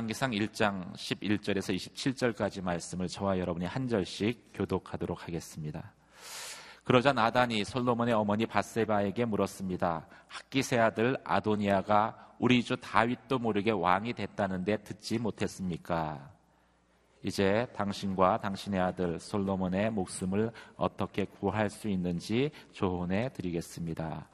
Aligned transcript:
열왕기상 0.00 0.30
1장 0.30 0.92
11절에서 0.94 1.74
27절까지 1.74 2.62
말씀을 2.62 3.08
저와 3.08 3.38
여러분이 3.38 3.66
한 3.66 3.86
절씩 3.86 4.50
교독하도록 4.54 5.26
하겠습니다. 5.26 5.92
그러자 6.84 7.12
나단이 7.12 7.64
솔로몬의 7.64 8.14
어머니 8.14 8.46
바세바에게 8.46 9.26
물었습니다. 9.26 10.06
학기세 10.28 10.78
아들 10.78 11.18
아도니아가 11.24 12.34
우리 12.38 12.62
주 12.62 12.76
다윗도 12.78 13.40
모르게 13.40 13.72
왕이 13.72 14.14
됐다는데 14.14 14.78
듣지 14.78 15.18
못했습니까? 15.18 16.30
이제 17.22 17.66
당신과 17.76 18.40
당신의 18.40 18.80
아들 18.80 19.20
솔로몬의 19.20 19.90
목숨을 19.90 20.50
어떻게 20.76 21.26
구할 21.26 21.68
수 21.68 21.88
있는지 21.88 22.50
조언해 22.72 23.28
드리겠습니다. 23.34 24.26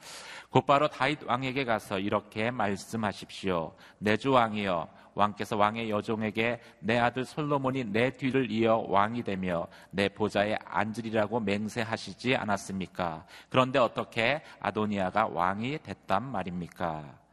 곧바로 0.49 0.87
다윗 0.87 1.21
왕에게 1.23 1.65
가서 1.65 1.99
이렇게 1.99 2.49
말씀하십시오. 2.51 3.75
내 3.99 4.15
주 4.15 4.31
왕이여 4.31 4.87
왕께서 5.17 5.57
왕의 5.57 5.89
여종에게 5.89 6.61
내 6.79 6.99
아들 6.99 7.25
솔로몬이 7.25 7.83
내 7.83 8.11
뒤를 8.11 8.51
이어 8.51 8.85
왕이 8.87 9.23
되며 9.23 9.67
내 9.89 10.07
보좌에 10.07 10.55
앉으리라고 10.63 11.39
맹세하시지 11.39 12.35
않았습니까? 12.35 13.25
그런데 13.49 13.79
어떻게 13.79 14.43
아도니아가 14.59 15.27
왕이 15.27 15.79
됐단 15.79 16.23
말입니까? 16.23 17.27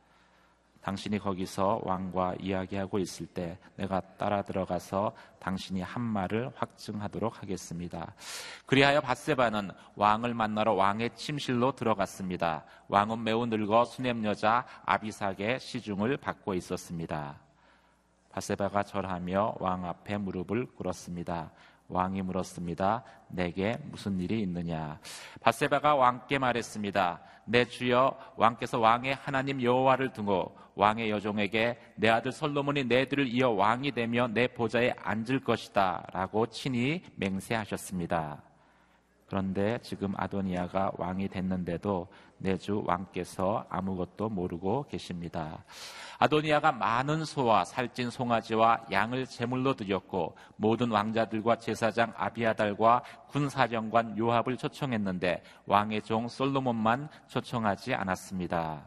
당신이 0.80 1.18
거기서 1.18 1.80
왕과 1.82 2.34
이야기하고 2.40 2.98
있을 2.98 3.26
때 3.26 3.58
내가 3.76 4.00
따라 4.18 4.42
들어가서 4.42 5.14
당신이 5.38 5.80
한 5.80 6.02
말을 6.02 6.50
확증하도록 6.54 7.40
하겠습니다. 7.40 8.14
그리하여 8.66 9.00
바세바는 9.00 9.70
왕을 9.96 10.34
만나러 10.34 10.74
왕의 10.74 11.16
침실로 11.16 11.72
들어갔습니다. 11.72 12.64
왕은 12.88 13.24
매우 13.24 13.46
늙어 13.46 13.86
수냄 13.86 14.24
여자 14.24 14.66
아비삭의 14.84 15.60
시중을 15.60 16.18
받고 16.18 16.52
있었습니다. 16.52 17.44
바세바가 18.34 18.82
절하며 18.82 19.54
왕 19.60 19.84
앞에 19.84 20.18
무릎을 20.18 20.66
꿇었습니다. 20.74 21.52
왕이 21.86 22.22
물었습니다. 22.22 23.04
내게 23.28 23.78
무슨 23.92 24.18
일이 24.18 24.40
있느냐? 24.42 24.98
바세바가 25.40 25.94
왕께 25.94 26.38
말했습니다. 26.38 27.20
내 27.44 27.64
주여 27.64 28.18
왕께서 28.36 28.80
왕의 28.80 29.14
하나님 29.14 29.62
여호와를 29.62 30.12
두고 30.12 30.56
왕의 30.74 31.10
여종에게 31.10 31.78
내 31.94 32.08
아들 32.08 32.32
솔로몬이 32.32 32.82
내 32.82 33.06
들을 33.06 33.28
이어 33.28 33.50
왕이 33.50 33.92
되며 33.92 34.26
내 34.26 34.48
보좌에 34.48 34.92
앉을 35.00 35.44
것이다라고 35.44 36.46
친히 36.48 37.04
맹세하셨습니다. 37.14 38.42
그런데 39.26 39.78
지금 39.82 40.12
아도니아가 40.16 40.92
왕이 40.98 41.28
됐는데도 41.28 42.08
내 42.38 42.58
주 42.58 42.82
왕께서 42.84 43.64
아무것도 43.70 44.28
모르고 44.28 44.86
계십니다. 44.90 45.64
아도니아가 46.18 46.72
많은 46.72 47.24
소와 47.24 47.64
살찐 47.64 48.10
송아지와 48.10 48.86
양을 48.92 49.26
제물로 49.26 49.74
드렸고 49.74 50.36
모든 50.56 50.90
왕자들과 50.90 51.56
제사장 51.58 52.12
아비아달과 52.16 53.02
군사령관 53.28 54.18
요압을 54.18 54.56
초청했는데 54.58 55.42
왕의 55.66 56.02
종 56.02 56.28
솔로몬만 56.28 57.08
초청하지 57.28 57.94
않았습니다. 57.94 58.82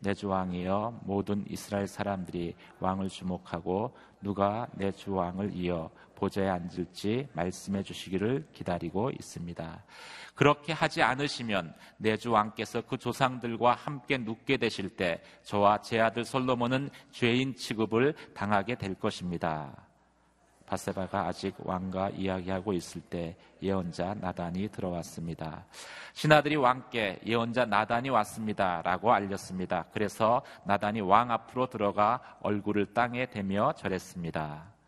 내 0.00 0.14
주 0.14 0.28
왕이여 0.28 1.00
모든 1.04 1.44
이스라엘 1.48 1.86
사람들이 1.86 2.56
왕을 2.80 3.08
주목하고 3.08 3.94
누가 4.20 4.66
내 4.72 4.90
주 4.90 5.12
왕을 5.14 5.54
이어 5.54 5.90
보좌에 6.22 6.48
앉을지 6.48 7.26
말씀해 7.32 7.82
주시기를 7.82 8.46
기다리고 8.52 9.10
있습니다. 9.10 9.82
그렇게 10.36 10.72
하지 10.72 11.02
않으시면 11.02 11.74
내 11.98 12.16
주 12.16 12.30
왕께서 12.30 12.80
그 12.82 12.96
조상들과 12.96 13.74
함께 13.74 14.18
눕게 14.18 14.58
되실 14.58 14.88
때 14.90 15.20
저와 15.42 15.80
제 15.82 15.98
아들 15.98 16.24
솔로몬은 16.24 16.90
죄인 17.10 17.56
취급을 17.56 18.14
당하게 18.34 18.76
될 18.76 18.94
것입니다. 18.94 19.74
바세바가 20.66 21.26
아직 21.26 21.56
왕과 21.58 22.10
이야기하고 22.10 22.72
있을 22.72 23.00
때 23.02 23.36
예언자 23.60 24.14
나단이 24.20 24.68
들어왔습니다. 24.68 25.66
신하들이 26.12 26.54
왕께 26.54 27.18
예언자 27.26 27.64
나단이 27.64 28.10
왔습니다. 28.10 28.80
라고 28.82 29.12
알렸습니다. 29.12 29.86
그래서 29.92 30.42
나단이 30.64 31.00
왕 31.00 31.32
앞으로 31.32 31.66
들어가 31.66 32.20
얼굴을 32.42 32.94
땅에 32.94 33.26
대며 33.26 33.72
절했습니다. 33.76 34.81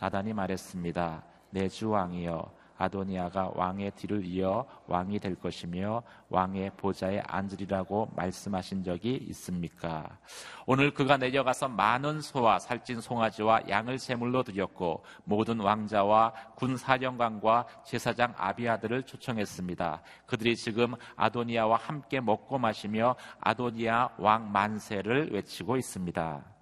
나단이 0.00 0.32
말했습니다. 0.32 1.22
내 1.50 1.68
주 1.68 1.90
왕이여 1.90 2.50
아도니아가 2.76 3.52
왕의 3.54 3.92
뒤를 3.92 4.24
이어 4.24 4.66
왕이 4.88 5.20
될 5.20 5.36
것이며 5.36 6.02
왕의 6.28 6.72
보좌에 6.76 7.22
앉으리라고 7.24 8.10
말씀하신 8.16 8.82
적이 8.82 9.14
있습니까? 9.28 10.18
오늘 10.66 10.92
그가 10.92 11.16
내려가서 11.16 11.68
많은 11.68 12.20
소와 12.20 12.58
살찐 12.58 13.00
송아지와 13.00 13.68
양을 13.68 13.98
제물로 13.98 14.42
드렸고 14.42 15.04
모든 15.22 15.60
왕자와 15.60 16.32
군 16.56 16.76
사령관과 16.76 17.66
제사장 17.84 18.34
아비아들을 18.36 19.04
초청했습니다. 19.04 20.02
그들이 20.26 20.56
지금 20.56 20.94
아도니아와 21.14 21.76
함께 21.76 22.20
먹고 22.20 22.58
마시며 22.58 23.14
아도니아 23.38 24.10
왕 24.18 24.50
만세를 24.50 25.32
외치고 25.32 25.76
있습니다. 25.76 26.53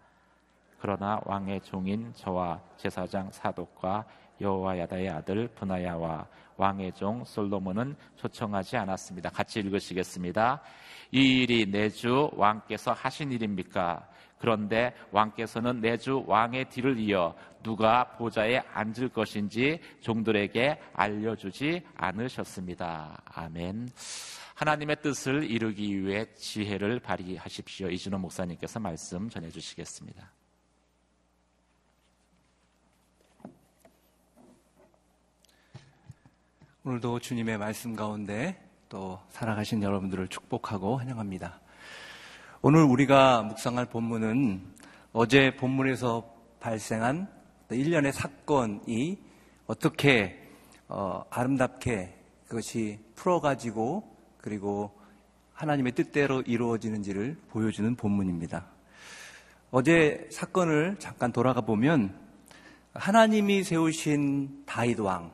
그러나 0.83 1.21
왕의 1.27 1.61
종인 1.61 2.13
저와 2.13 2.61
제사장 2.77 3.31
사독과 3.31 4.05
여호와야다의 4.41 5.11
아들 5.11 5.47
분하야와 5.47 6.27
왕의 6.57 6.95
종 6.95 7.25
솔로몬은 7.25 7.95
초청하지 8.17 8.79
않았습니다. 8.79 9.31
같이 9.31 9.61
읽으시겠습니다. 9.61 10.61
이 11.13 11.43
일이 11.43 11.67
내주 11.67 12.29
왕께서 12.35 12.93
하신 12.95 13.31
일입니까? 13.31 14.09
그런데 14.39 14.93
왕께서는 15.13 15.81
내주 15.81 16.25
왕의 16.27 16.69
뒤를 16.71 16.99
이어 16.99 17.33
누가 17.63 18.03
보좌에 18.17 18.59
앉을 18.73 19.11
것인지 19.11 19.79
종들에게 20.01 20.81
알려주지 20.95 21.87
않으셨습니다. 21.95 23.23
아멘. 23.27 23.89
하나님의 24.57 24.97
뜻을 25.01 25.49
이루기 25.49 26.05
위해 26.05 26.27
지혜를 26.35 26.99
발휘하십시오. 26.99 27.89
이준호 27.89 28.19
목사님께서 28.19 28.81
말씀 28.81 29.29
전해주시겠습니다. 29.29 30.42
오늘도 36.85 37.21
주님의 37.21 37.59
말씀 37.59 37.95
가운데 37.95 38.61
또 38.89 39.21
살아가신 39.29 39.85
여러분들을 39.85 40.27
축복하고 40.27 40.97
환영합니다. 40.97 41.61
오늘 42.61 42.83
우리가 42.83 43.43
묵상할 43.43 43.87
본문은 43.87 44.67
어제 45.13 45.55
본문에서 45.55 46.29
발생한 46.59 47.29
일련의 47.71 48.13
사건이 48.13 49.17
어떻게 49.69 50.43
어, 50.89 51.25
아름답게 51.31 52.19
그것이 52.49 52.99
풀어가지고 53.15 54.17
그리고 54.39 54.91
하나님의 55.53 55.93
뜻대로 55.93 56.41
이루어지는지를 56.41 57.39
보여주는 57.51 57.95
본문입니다. 57.95 58.67
어제 59.71 60.27
사건을 60.33 60.97
잠깐 60.99 61.31
돌아가 61.31 61.61
보면 61.61 62.13
하나님이 62.93 63.63
세우신 63.63 64.65
다윗 64.67 64.99
왕, 64.99 65.33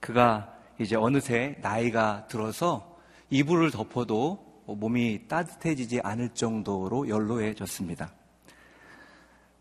그가 0.00 0.52
이제 0.82 0.96
어느새 0.96 1.56
나이가 1.62 2.26
들어서 2.28 2.98
이불을 3.30 3.70
덮어도 3.70 4.62
몸이 4.66 5.26
따뜻해지지 5.28 6.00
않을 6.02 6.30
정도로 6.30 7.08
연로해졌습니다. 7.08 8.12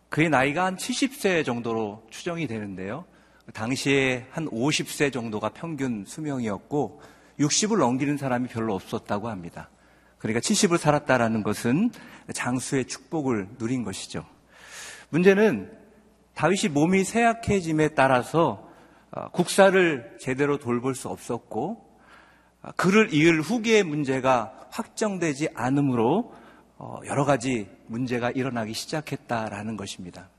그의 0.10 0.30
나이가 0.30 0.66
한 0.66 0.76
70세 0.76 1.46
정도로 1.46 2.06
추정이 2.10 2.48
되는데요. 2.48 3.06
당시에 3.54 4.28
한 4.32 4.48
50세 4.50 5.12
정도가 5.12 5.50
평균 5.50 6.06
수명이었고 6.06 7.02
60을 7.40 7.80
넘기는 7.80 8.18
사람이 8.18 8.48
별로 8.50 8.76
없었다고 8.76 9.30
합니다. 9.30 9.70
그러니까 10.18 10.40
70을 10.42 10.78
살았다라는 10.78 11.44
것은 11.44 11.92
장수의 12.34 12.86
축복을 12.86 13.50
누린 13.58 13.84
것이죠. 13.84 14.26
문제는 15.10 15.72
다윗이 16.36 16.74
몸이 16.74 17.04
쇠약해짐에 17.04 17.90
따라서 17.90 18.52
어, 18.52 18.71
국사를 19.34 20.18
제대로 20.20 20.58
돌볼 20.58 20.96
수 20.96 21.10
없었고 21.10 21.92
어, 22.62 22.72
그를 22.76 23.14
이을 23.14 23.42
후계의 23.42 23.84
문제가 23.84 24.54
확정되지 24.72 25.50
않으므로 25.54 26.34
어, 26.78 27.00
여러 27.06 27.26
가지 27.26 27.68
문제가 27.88 28.32
일어나기 28.32 28.74
시작했다라는 28.74 29.78
것입니다. 29.78 30.30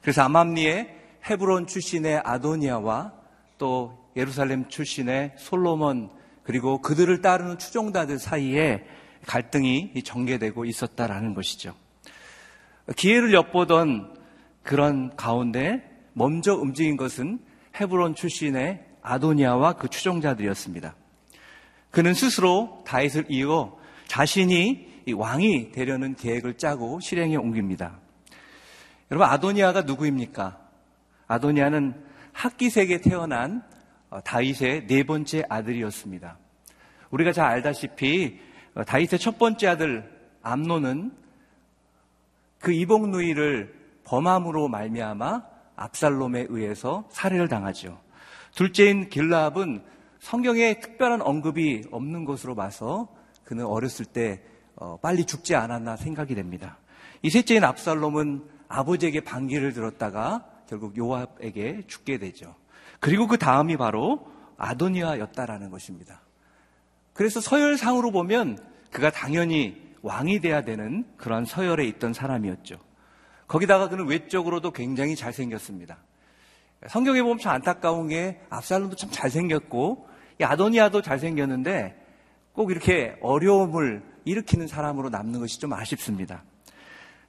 그래서 0.00 0.22
아맘리의 0.22 0.96
헤브론 1.28 1.66
출신의 1.66 2.22
아도니아와 2.24 3.12
또 3.58 3.98
예루살렘 4.16 4.68
출신의 4.68 5.34
솔로몬 5.36 6.10
그리고 6.42 6.80
그들을 6.80 7.20
따르는 7.20 7.58
추종자들 7.58 8.18
사이에 8.18 8.84
갈등이 9.26 10.02
전개되고 10.02 10.64
있었다라는 10.64 11.34
것이죠. 11.34 11.74
기회를 12.96 13.34
엿보던 13.34 14.16
그런 14.62 15.14
가운데 15.14 15.86
먼저 16.14 16.54
움직인 16.54 16.96
것은 16.96 17.38
헤브론 17.78 18.14
출신의 18.14 18.84
아도니아와 19.02 19.74
그 19.74 19.88
추종자들이었습니다. 19.88 20.94
그는 21.90 22.14
스스로 22.14 22.82
다윗을 22.86 23.26
이어 23.28 23.78
자신이 24.06 25.02
왕이 25.14 25.72
되려는 25.72 26.14
계획을 26.14 26.56
짜고 26.56 27.00
실행에 27.00 27.36
옮깁니다. 27.36 27.98
여러분 29.10 29.28
아도니아가 29.28 29.82
누구입니까? 29.82 30.58
아도니아는 31.26 31.94
학기색에 32.32 33.00
태어난 33.00 33.62
어, 34.08 34.20
다윗의 34.20 34.86
네 34.86 35.04
번째 35.04 35.44
아들이었습니다. 35.48 36.38
우리가 37.10 37.32
잘 37.32 37.46
알다시피 37.46 38.40
어, 38.74 38.84
다윗의 38.84 39.18
첫 39.18 39.38
번째 39.38 39.68
아들 39.68 40.10
암노는 40.42 41.12
그 42.58 42.72
이복 42.72 43.08
누이를 43.08 43.74
범함으로 44.04 44.68
말미암아 44.68 45.42
압살롬에 45.80 46.46
의해서 46.50 47.08
살해를 47.10 47.48
당하죠. 47.48 47.98
둘째인 48.54 49.08
길라압은 49.08 49.82
성경에 50.18 50.80
특별한 50.80 51.22
언급이 51.22 51.84
없는 51.90 52.24
것으로 52.26 52.54
봐서 52.54 53.08
그는 53.44 53.64
어렸을 53.64 54.04
때 54.04 54.42
어, 54.76 54.98
빨리 55.00 55.24
죽지 55.24 55.54
않았나 55.54 55.96
생각이 55.96 56.34
됩니다. 56.34 56.78
이 57.22 57.30
셋째인 57.30 57.64
압살롬은 57.64 58.44
아버지에게 58.68 59.20
반기를 59.20 59.72
들었다가 59.72 60.46
결국 60.68 60.96
요압에게 60.96 61.84
죽게 61.86 62.18
되죠. 62.18 62.54
그리고 63.00 63.26
그 63.26 63.38
다음이 63.38 63.76
바로 63.76 64.30
아도니아였다라는 64.58 65.70
것입니다. 65.70 66.20
그래서 67.14 67.40
서열상으로 67.40 68.10
보면 68.12 68.58
그가 68.90 69.10
당연히 69.10 69.90
왕이 70.02 70.40
돼야 70.40 70.62
되는 70.62 71.06
그러한 71.16 71.46
서열에 71.46 71.84
있던 71.86 72.12
사람이었죠. 72.12 72.78
거기다가 73.50 73.88
그는 73.88 74.06
외적으로도 74.06 74.70
굉장히 74.70 75.16
잘생겼습니다. 75.16 75.98
성경에 76.88 77.20
보면 77.20 77.38
참 77.38 77.52
안타까운 77.52 78.06
게 78.06 78.40
압살롬도 78.48 78.94
참 78.94 79.10
잘생겼고 79.10 80.06
아도니아도 80.40 81.02
잘생겼는데 81.02 81.96
꼭 82.52 82.70
이렇게 82.70 83.16
어려움을 83.20 84.04
일으키는 84.24 84.68
사람으로 84.68 85.08
남는 85.08 85.40
것이 85.40 85.58
좀 85.58 85.72
아쉽습니다. 85.72 86.44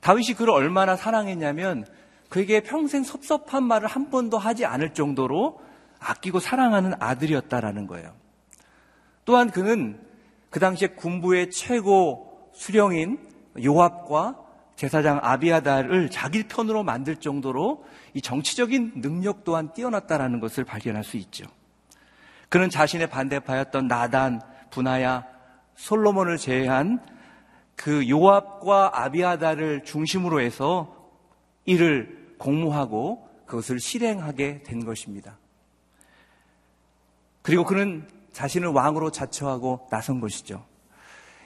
다윗이 0.01 0.35
그를 0.35 0.53
얼마나 0.53 0.95
사랑했냐면 0.95 1.87
그에게 2.29 2.61
평생 2.61 3.03
섭섭한 3.03 3.63
말을 3.63 3.87
한 3.87 4.11
번도 4.11 4.37
하지 4.37 4.63
않을 4.63 4.93
정도로 4.93 5.59
아끼고 5.99 6.39
사랑하는 6.39 6.93
아들이었다라는 6.99 7.87
거예요. 7.87 8.13
또한 9.25 9.49
그는 9.49 9.99
그 10.51 10.59
당시에 10.59 10.89
군부의 10.89 11.49
최고 11.49 12.51
수령인 12.53 13.17
요압과 13.63 14.40
제사장 14.81 15.19
아비아달을 15.21 16.09
자기 16.09 16.47
편으로 16.47 16.81
만들 16.81 17.15
정도로 17.17 17.85
이 18.15 18.21
정치적인 18.21 18.93
능력 19.01 19.43
또한 19.43 19.71
뛰어났다라는 19.73 20.39
것을 20.39 20.63
발견할 20.63 21.03
수 21.03 21.17
있죠. 21.17 21.45
그는 22.49 22.67
자신의 22.67 23.11
반대파였던 23.11 23.87
나단, 23.87 24.41
분하야, 24.71 25.27
솔로몬을 25.75 26.37
제외한 26.37 26.99
그 27.75 28.09
요압과 28.09 29.03
아비아달을 29.03 29.83
중심으로 29.83 30.41
해서 30.41 31.11
이를 31.65 32.33
공모하고 32.39 33.29
그것을 33.45 33.79
실행하게 33.79 34.63
된 34.63 34.83
것입니다. 34.83 35.37
그리고 37.43 37.65
그는 37.65 38.09
자신을 38.33 38.69
왕으로 38.69 39.11
자처하고 39.11 39.89
나선 39.91 40.19
것이죠. 40.19 40.65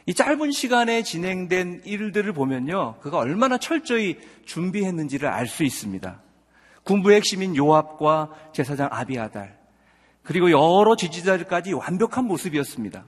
이 0.08 0.14
짧은 0.14 0.52
시간에 0.52 1.02
진행된 1.02 1.82
일들을 1.86 2.32
보면요. 2.34 3.00
그가 3.00 3.18
얼마나 3.18 3.58
철저히 3.58 4.20
준비했는지를 4.46 5.28
알 5.28 5.48
수 5.48 5.64
있습니다. 5.64 6.22
군부의 6.84 7.16
핵심인 7.18 7.56
요압과 7.56 8.52
제사장 8.54 8.90
아비아달, 8.92 9.58
그리고 10.22 10.52
여러 10.52 10.96
지지자들까지 10.96 11.74
완벽한 11.74 12.26
모습이었습니다. 12.26 13.06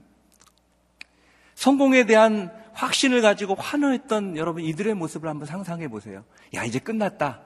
성공에 1.54 2.06
대한 2.06 2.52
확신을 2.72 3.22
가지고 3.22 3.54
환호했던 3.54 4.36
여러분 4.36 4.62
이들의 4.62 4.94
모습을 4.94 5.28
한번 5.28 5.46
상상해 5.46 5.88
보세요. 5.88 6.24
야, 6.54 6.64
이제 6.64 6.78
끝났다. 6.78 7.40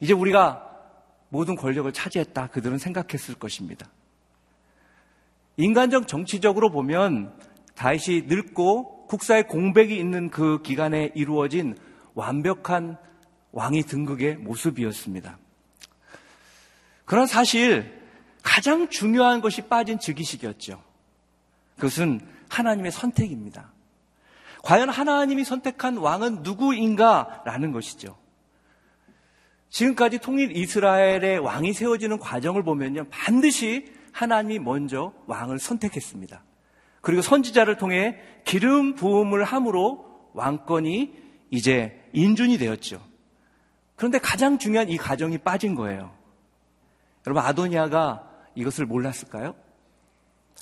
이제 0.00 0.12
우리가 0.12 0.68
모든 1.28 1.54
권력을 1.56 1.90
차지했다. 1.92 2.48
그들은 2.48 2.78
생각했을 2.78 3.36
것입니다. 3.36 3.88
인간적 5.56 6.06
정치적으로 6.08 6.70
보면 6.70 7.36
다윗이 7.76 8.22
늙고 8.26 9.06
국사의 9.06 9.46
공백이 9.46 9.96
있는 9.96 10.30
그 10.30 10.60
기간에 10.62 11.12
이루어진 11.14 11.76
완벽한 12.14 12.96
왕이 13.52 13.84
등극의 13.84 14.36
모습이었습니다. 14.36 15.38
그런 17.04 17.26
사실 17.26 18.02
가장 18.42 18.88
중요한 18.88 19.40
것이 19.40 19.62
빠진 19.62 19.98
즉위식이었죠. 19.98 20.82
그것은 21.76 22.20
하나님의 22.48 22.90
선택입니다. 22.92 23.72
과연 24.62 24.88
하나님이 24.88 25.44
선택한 25.44 25.98
왕은 25.98 26.42
누구인가라는 26.42 27.72
것이죠. 27.72 28.16
지금까지 29.68 30.18
통일 30.18 30.56
이스라엘의 30.56 31.38
왕이 31.38 31.72
세워지는 31.72 32.18
과정을 32.18 32.62
보면요. 32.62 33.04
반드시 33.10 33.92
하나님이 34.12 34.58
먼저 34.58 35.12
왕을 35.26 35.58
선택했습니다. 35.58 36.42
그리고 37.06 37.22
선지자를 37.22 37.76
통해 37.76 38.18
기름 38.42 38.96
부음을 38.96 39.44
함으로 39.44 40.04
왕권이 40.32 41.14
이제 41.50 42.02
인준이 42.12 42.58
되었죠. 42.58 43.00
그런데 43.94 44.18
가장 44.18 44.58
중요한 44.58 44.88
이 44.88 44.96
과정이 44.96 45.38
빠진 45.38 45.76
거예요. 45.76 46.12
여러분, 47.24 47.44
아도니아가 47.44 48.28
이것을 48.56 48.86
몰랐을까요? 48.86 49.54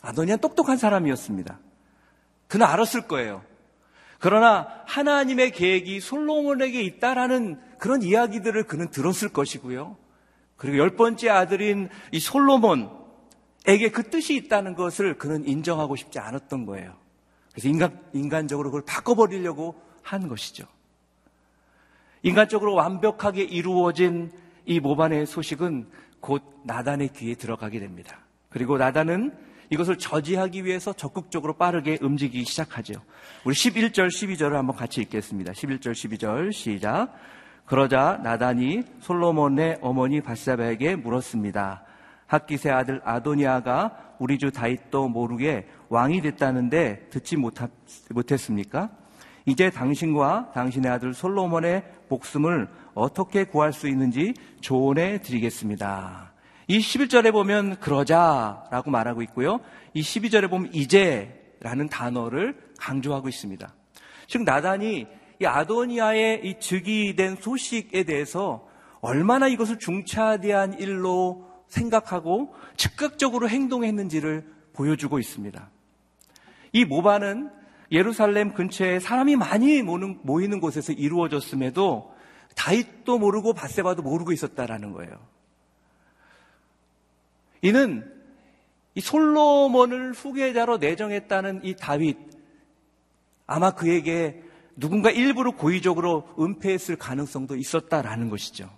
아도니아 0.02 0.36
똑똑한 0.36 0.76
사람이었습니다. 0.76 1.58
그는 2.46 2.66
알았을 2.66 3.08
거예요. 3.08 3.42
그러나 4.18 4.68
하나님의 4.84 5.50
계획이 5.52 5.98
솔로몬에게 6.00 6.82
있다라는 6.82 7.58
그런 7.78 8.02
이야기들을 8.02 8.64
그는 8.64 8.90
들었을 8.90 9.30
것이고요. 9.30 9.96
그리고 10.56 10.76
열 10.76 10.90
번째 10.90 11.30
아들인 11.30 11.88
이 12.12 12.20
솔로몬 12.20 13.03
에게 13.66 13.90
그 13.90 14.10
뜻이 14.10 14.34
있다는 14.36 14.74
것을 14.74 15.16
그는 15.16 15.46
인정하고 15.46 15.96
싶지 15.96 16.18
않았던 16.18 16.66
거예요. 16.66 16.94
그래서 17.52 17.68
인간, 17.68 18.00
인간적으로 18.12 18.70
그걸 18.70 18.84
바꿔버리려고 18.84 19.80
한 20.02 20.28
것이죠. 20.28 20.66
인간적으로 22.22 22.74
완벽하게 22.74 23.42
이루어진 23.42 24.30
이 24.66 24.80
모반의 24.80 25.26
소식은 25.26 25.88
곧 26.20 26.42
나단의 26.64 27.10
귀에 27.14 27.34
들어가게 27.34 27.80
됩니다. 27.80 28.18
그리고 28.48 28.78
나단은 28.78 29.32
이것을 29.70 29.98
저지하기 29.98 30.64
위해서 30.64 30.92
적극적으로 30.92 31.54
빠르게 31.54 31.98
움직이기 32.00 32.44
시작하죠. 32.44 32.94
우리 33.44 33.54
11절, 33.54 34.08
12절을 34.08 34.52
한번 34.52 34.76
같이 34.76 35.00
읽겠습니다. 35.02 35.52
11절, 35.52 35.92
12절 35.92 36.52
시작. 36.52 37.14
그러자 37.66 38.20
나단이 38.22 38.82
솔로몬의 39.00 39.78
어머니 39.80 40.20
바사바에게 40.20 40.96
물었습니다. 40.96 41.84
학기세 42.26 42.70
아들 42.70 43.00
아도니아가 43.04 44.14
우리 44.18 44.38
주 44.38 44.50
다윗도 44.50 45.08
모르게 45.08 45.66
왕이 45.88 46.22
됐다는데 46.22 47.08
듣지 47.10 47.36
못했습니까? 48.10 48.90
이제 49.46 49.70
당신과 49.70 50.52
당신의 50.54 50.90
아들 50.90 51.12
솔로몬의 51.12 51.84
목숨을 52.08 52.68
어떻게 52.94 53.44
구할 53.44 53.72
수 53.72 53.88
있는지 53.88 54.34
조언해 54.60 55.20
드리겠습니다. 55.20 56.32
이 56.66 56.78
11절에 56.78 57.30
보면 57.30 57.78
그러자라고 57.78 58.90
말하고 58.90 59.20
있고요. 59.22 59.60
이 59.92 60.00
12절에 60.00 60.48
보면 60.48 60.72
이제라는 60.72 61.88
단어를 61.90 62.56
강조하고 62.78 63.28
있습니다. 63.28 63.74
즉 64.28 64.44
나단이 64.44 65.06
이 65.40 65.44
아도니아의 65.44 66.40
이 66.44 66.58
즉위 66.60 67.16
된 67.16 67.36
소식에 67.36 68.04
대해서 68.04 68.66
얼마나 69.02 69.48
이것을 69.48 69.78
중차대한 69.78 70.78
일로 70.78 71.46
생각하고 71.68 72.54
즉각적으로 72.76 73.48
행동했는지를 73.48 74.46
보여주고 74.72 75.18
있습니다. 75.18 75.70
이 76.72 76.84
모반은 76.84 77.50
예루살렘 77.92 78.54
근처에 78.54 78.98
사람이 78.98 79.36
많이 79.36 79.82
모이는 79.82 80.60
곳에서 80.60 80.92
이루어졌음에도 80.92 82.14
다윗도 82.56 83.18
모르고 83.18 83.52
바세바도 83.52 84.02
모르고 84.02 84.32
있었다라는 84.32 84.92
거예요. 84.92 85.12
이는 87.62 88.10
이 88.94 89.00
솔로몬을 89.00 90.12
후계자로 90.12 90.78
내정했다는 90.78 91.64
이 91.64 91.74
다윗 91.76 92.18
아마 93.46 93.72
그에게 93.72 94.42
누군가 94.76 95.10
일부러 95.10 95.52
고의적으로 95.52 96.28
은폐했을 96.38 96.96
가능성도 96.96 97.56
있었다라는 97.56 98.28
것이죠. 98.28 98.70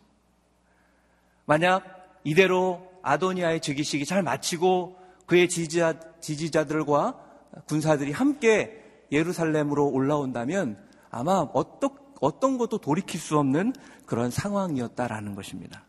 만약 1.46 1.95
이대로 2.26 2.82
아도니아의 3.02 3.60
즉위식이 3.60 4.04
잘 4.04 4.24
마치고 4.24 4.98
그의 5.26 5.48
지지자, 5.48 6.00
지지자들과 6.20 7.16
군사들이 7.68 8.10
함께 8.10 8.82
예루살렘으로 9.12 9.88
올라온다면 9.88 10.76
아마 11.08 11.46
어떤, 11.54 11.90
어떤 12.20 12.58
것도 12.58 12.78
돌이킬 12.78 13.20
수 13.20 13.38
없는 13.38 13.74
그런 14.06 14.32
상황이었다라는 14.32 15.36
것입니다. 15.36 15.84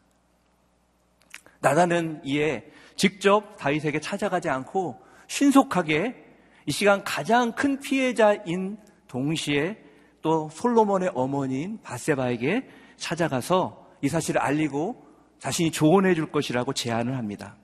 나다는 1.60 2.22
이에 2.24 2.72
직접 2.96 3.58
다윗에게 3.58 4.00
찾아가지 4.00 4.48
않고 4.48 5.02
신속하게 5.26 6.24
이 6.68 6.72
시간 6.72 7.04
가장 7.04 7.54
큰 7.54 7.80
피해자인 7.80 8.78
동시에 9.08 9.84
또 10.22 10.52
솔로몬의 10.52 11.14
어머니인 11.16 11.80
바세바에게 11.82 12.70
찾아가서 12.96 13.88
이 14.04 14.08
사실을 14.08 14.40
알리고 14.40 15.07
자신이 15.40 15.72
조언해 15.72 16.16
줄 16.16 16.32
것이라고 16.32 16.74
제안을 16.74 17.18
합니다. 17.18 17.56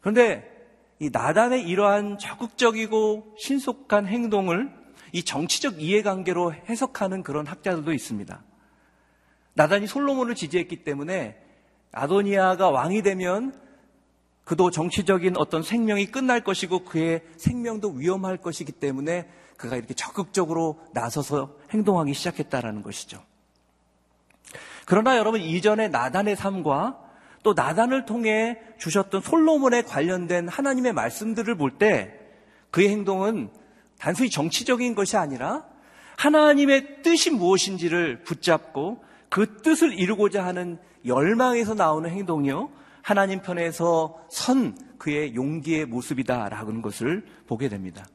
그런데 0.00 0.58
이 1.00 1.10
나단의 1.12 1.62
이러한 1.62 2.18
적극적이고 2.18 3.34
신속한 3.38 4.06
행동을 4.06 4.72
이 5.12 5.22
정치적 5.22 5.80
이해관계로 5.80 6.52
해석하는 6.52 7.22
그런 7.22 7.46
학자들도 7.46 7.92
있습니다. 7.92 8.42
나단이 9.54 9.86
솔로몬을 9.86 10.34
지지했기 10.34 10.84
때문에 10.84 11.36
아도니아가 11.92 12.70
왕이 12.70 13.02
되면 13.02 13.58
그도 14.44 14.70
정치적인 14.70 15.36
어떤 15.36 15.62
생명이 15.62 16.06
끝날 16.06 16.42
것이고 16.42 16.84
그의 16.84 17.22
생명도 17.36 17.90
위험할 17.90 18.38
것이기 18.38 18.72
때문에 18.72 19.28
그가 19.56 19.76
이렇게 19.76 19.92
적극적으로 19.94 20.80
나서서 20.94 21.56
행동하기 21.70 22.14
시작했다라는 22.14 22.82
것이죠. 22.82 23.22
그러나 24.88 25.18
여러분 25.18 25.42
이전의 25.42 25.90
나단의 25.90 26.34
삶과 26.34 26.98
또 27.42 27.52
나단을 27.52 28.06
통해 28.06 28.58
주셨던 28.78 29.20
솔로몬에 29.20 29.82
관련된 29.82 30.48
하나님의 30.48 30.94
말씀들을 30.94 31.56
볼 31.56 31.72
때 31.76 32.18
그의 32.70 32.88
행동은 32.88 33.50
단순히 33.98 34.30
정치적인 34.30 34.94
것이 34.94 35.18
아니라 35.18 35.66
하나님의 36.16 37.02
뜻이 37.02 37.30
무엇인지를 37.30 38.22
붙잡고 38.22 39.04
그 39.28 39.60
뜻을 39.60 39.92
이루고자 39.92 40.46
하는 40.46 40.78
열망에서 41.04 41.74
나오는 41.74 42.08
행동이요. 42.08 42.70
하나님 43.02 43.42
편에서 43.42 44.18
선 44.30 44.74
그의 44.96 45.34
용기의 45.34 45.84
모습이다라는 45.84 46.80
것을 46.80 47.26
보게 47.46 47.68
됩니다. 47.68 48.06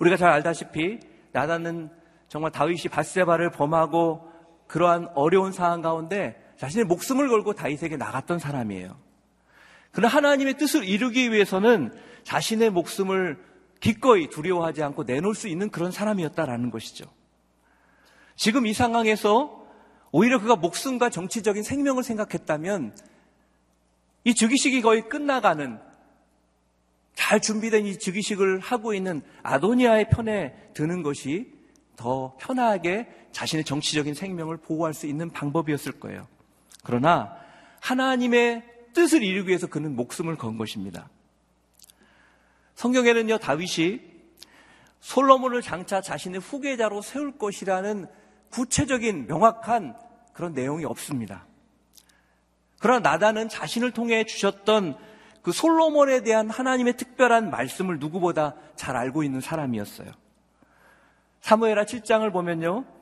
우리가 0.00 0.16
잘 0.16 0.30
알다시피 0.30 0.98
나단은 1.30 1.88
정말 2.26 2.50
다윗이 2.50 2.88
바세바를 2.90 3.52
범하고 3.52 4.37
그러한 4.68 5.08
어려운 5.14 5.50
상황 5.50 5.82
가운데 5.82 6.40
자신의 6.58 6.84
목숨을 6.84 7.28
걸고 7.28 7.54
다윗에게 7.54 7.96
나갔던 7.96 8.38
사람이에요. 8.38 8.96
그러나 9.90 10.14
하나님의 10.14 10.58
뜻을 10.58 10.84
이루기 10.84 11.32
위해서는 11.32 11.92
자신의 12.22 12.70
목숨을 12.70 13.42
기꺼이 13.80 14.28
두려워하지 14.28 14.82
않고 14.82 15.04
내놓을 15.04 15.34
수 15.34 15.48
있는 15.48 15.70
그런 15.70 15.90
사람이었다라는 15.90 16.70
것이죠. 16.70 17.06
지금 18.36 18.66
이 18.66 18.72
상황에서 18.72 19.66
오히려 20.10 20.40
그가 20.40 20.56
목숨과 20.56 21.10
정치적인 21.10 21.62
생명을 21.62 22.02
생각했다면 22.02 22.96
이 24.24 24.34
즉위식이 24.34 24.82
거의 24.82 25.08
끝나가는 25.08 25.80
잘 27.14 27.40
준비된 27.40 27.86
이 27.86 27.98
즉위식을 27.98 28.60
하고 28.60 28.94
있는 28.94 29.22
아도니아의 29.42 30.10
편에 30.10 30.54
드는 30.74 31.02
것이 31.02 31.52
더 31.96 32.36
편하게 32.38 33.08
자신의 33.38 33.64
정치적인 33.64 34.14
생명을 34.14 34.56
보호할 34.56 34.92
수 34.92 35.06
있는 35.06 35.30
방법이었을 35.30 36.00
거예요. 36.00 36.26
그러나 36.82 37.36
하나님의 37.78 38.64
뜻을 38.94 39.22
이루기 39.22 39.50
위해서 39.50 39.68
그는 39.68 39.94
목숨을 39.94 40.36
건 40.36 40.58
것입니다. 40.58 41.08
성경에는요, 42.74 43.38
다윗이 43.38 44.00
솔로몬을 44.98 45.62
장차 45.62 46.00
자신의 46.00 46.40
후계자로 46.40 47.00
세울 47.00 47.38
것이라는 47.38 48.08
구체적인 48.50 49.28
명확한 49.28 49.96
그런 50.32 50.52
내용이 50.52 50.84
없습니다. 50.84 51.46
그러나 52.80 53.10
나단은 53.10 53.48
자신을 53.48 53.92
통해 53.92 54.24
주셨던 54.24 54.98
그 55.42 55.52
솔로몬에 55.52 56.24
대한 56.24 56.50
하나님의 56.50 56.96
특별한 56.96 57.50
말씀을 57.50 58.00
누구보다 58.00 58.56
잘 58.74 58.96
알고 58.96 59.22
있는 59.22 59.40
사람이었어요. 59.40 60.10
사무엘하 61.40 61.84
7장을 61.84 62.32
보면요. 62.32 62.97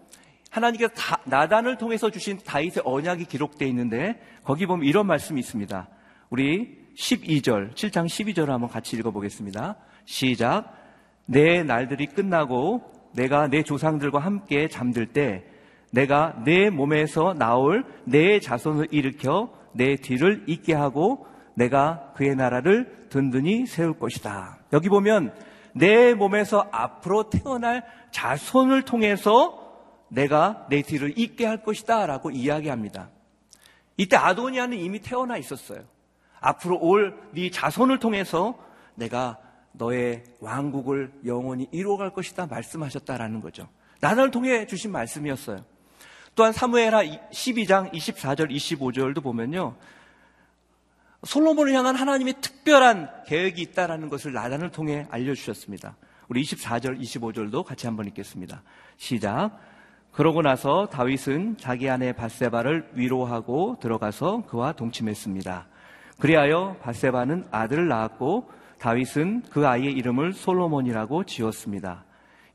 하나님께서 0.57 0.93
다, 0.95 1.19
나단을 1.25 1.77
통해서 1.77 2.11
주신 2.11 2.39
다윗의 2.45 2.83
언약이 2.85 3.27
기록되어 3.27 3.69
있는데 3.69 4.21
거기 4.45 4.67
보면 4.67 4.87
이런 4.87 5.07
말씀이 5.07 5.39
있습니다. 5.39 5.89
우리 6.31 6.87
12절, 6.97 7.75
7장 7.75 8.07
12절을 8.07 8.47
한번 8.47 8.69
같이 8.69 8.97
읽어보겠습니다. 8.97 9.77
시작. 10.07 10.73
내 11.27 11.63
날들이 11.63 12.07
끝나고 12.07 12.83
내가 13.13 13.49
내 13.49 13.63
조상들과 13.63 14.19
함께 14.19 14.69
잠들 14.69 15.07
때 15.07 15.45
내가 15.91 16.37
내 16.45 16.71
몸에서 16.71 17.35
나올 17.35 17.85
내 18.05 18.41
자손을 18.41 18.89
일으켜 18.91 19.51
내 19.73 19.97
뒤를 19.97 20.45
잇게 20.47 20.75
하고 20.75 21.27
내가 21.55 22.13
그의 22.15 22.35
나라를 22.37 23.09
든든히 23.09 23.67
세울 23.67 23.99
것이다. 23.99 24.59
여기 24.73 24.89
보면 24.89 25.35
내 25.75 26.15
몸에서 26.15 26.67
앞으로 26.71 27.31
태어날 27.31 27.85
자손을 28.11 28.83
통해서 28.83 29.66
내가 30.09 30.67
내 30.71 30.83
뒤를 30.83 31.19
잇게 31.19 31.47
할 31.47 31.63
것이다 31.63 32.07
라고 32.07 32.31
이야기합니다. 32.31 33.11
이때 33.97 34.17
아도니아는 34.17 34.79
이미 34.79 35.01
태어나 35.01 35.37
있었어요. 35.37 35.85
앞으로 36.41 36.79
올 36.81 37.15
네 37.33 37.51
자손을 37.51 37.99
통해서 37.99 38.59
내가 38.95 39.39
너의 39.73 40.25
왕국을 40.41 41.13
영원히 41.27 41.69
이루어갈 41.71 42.11
것이다 42.11 42.47
말씀하셨다라는 42.47 43.41
거죠. 43.41 43.69
나를 44.01 44.31
통해 44.31 44.67
주신 44.67 44.91
말씀이었어요. 44.93 45.65
또한 46.35 46.53
사무엘하 46.53 47.03
12장 47.31 47.93
24절 47.93 48.51
25절도 48.51 49.23
보면요. 49.23 49.75
솔로몬을 51.25 51.75
향한 51.75 51.97
하나님의 51.97 52.35
특별한 52.41 53.25
계획이 53.27 53.61
있다라는 53.63 54.09
것을 54.09 54.33
나단을 54.33 54.71
통해 54.71 55.07
알려주셨습니다. 55.11 55.97
우리 56.29 56.43
24절 56.43 57.01
25절도 57.01 57.65
같이 57.65 57.87
한번 57.87 58.07
읽겠습니다. 58.07 58.63
시작. 58.97 59.59
그러고 60.17 60.41
나서 60.41 60.87
다윗은 60.87 61.59
자기 61.59 61.91
아내 61.91 62.15
바세바를 62.15 62.93
위로하고 62.95 63.77
들어가서 63.81 64.45
그와 64.47 64.73
동침했습니다. 64.73 65.67
그리하여 66.19 66.79
바세바는 66.81 67.45
아들을 67.51 67.87
낳았고 67.87 68.49
다윗은 68.79 69.43
그 69.51 69.69
아이의 69.69 69.93
이름을 69.93 70.33
솔로몬이라고 70.33 71.25
지었습니다. 71.25 72.07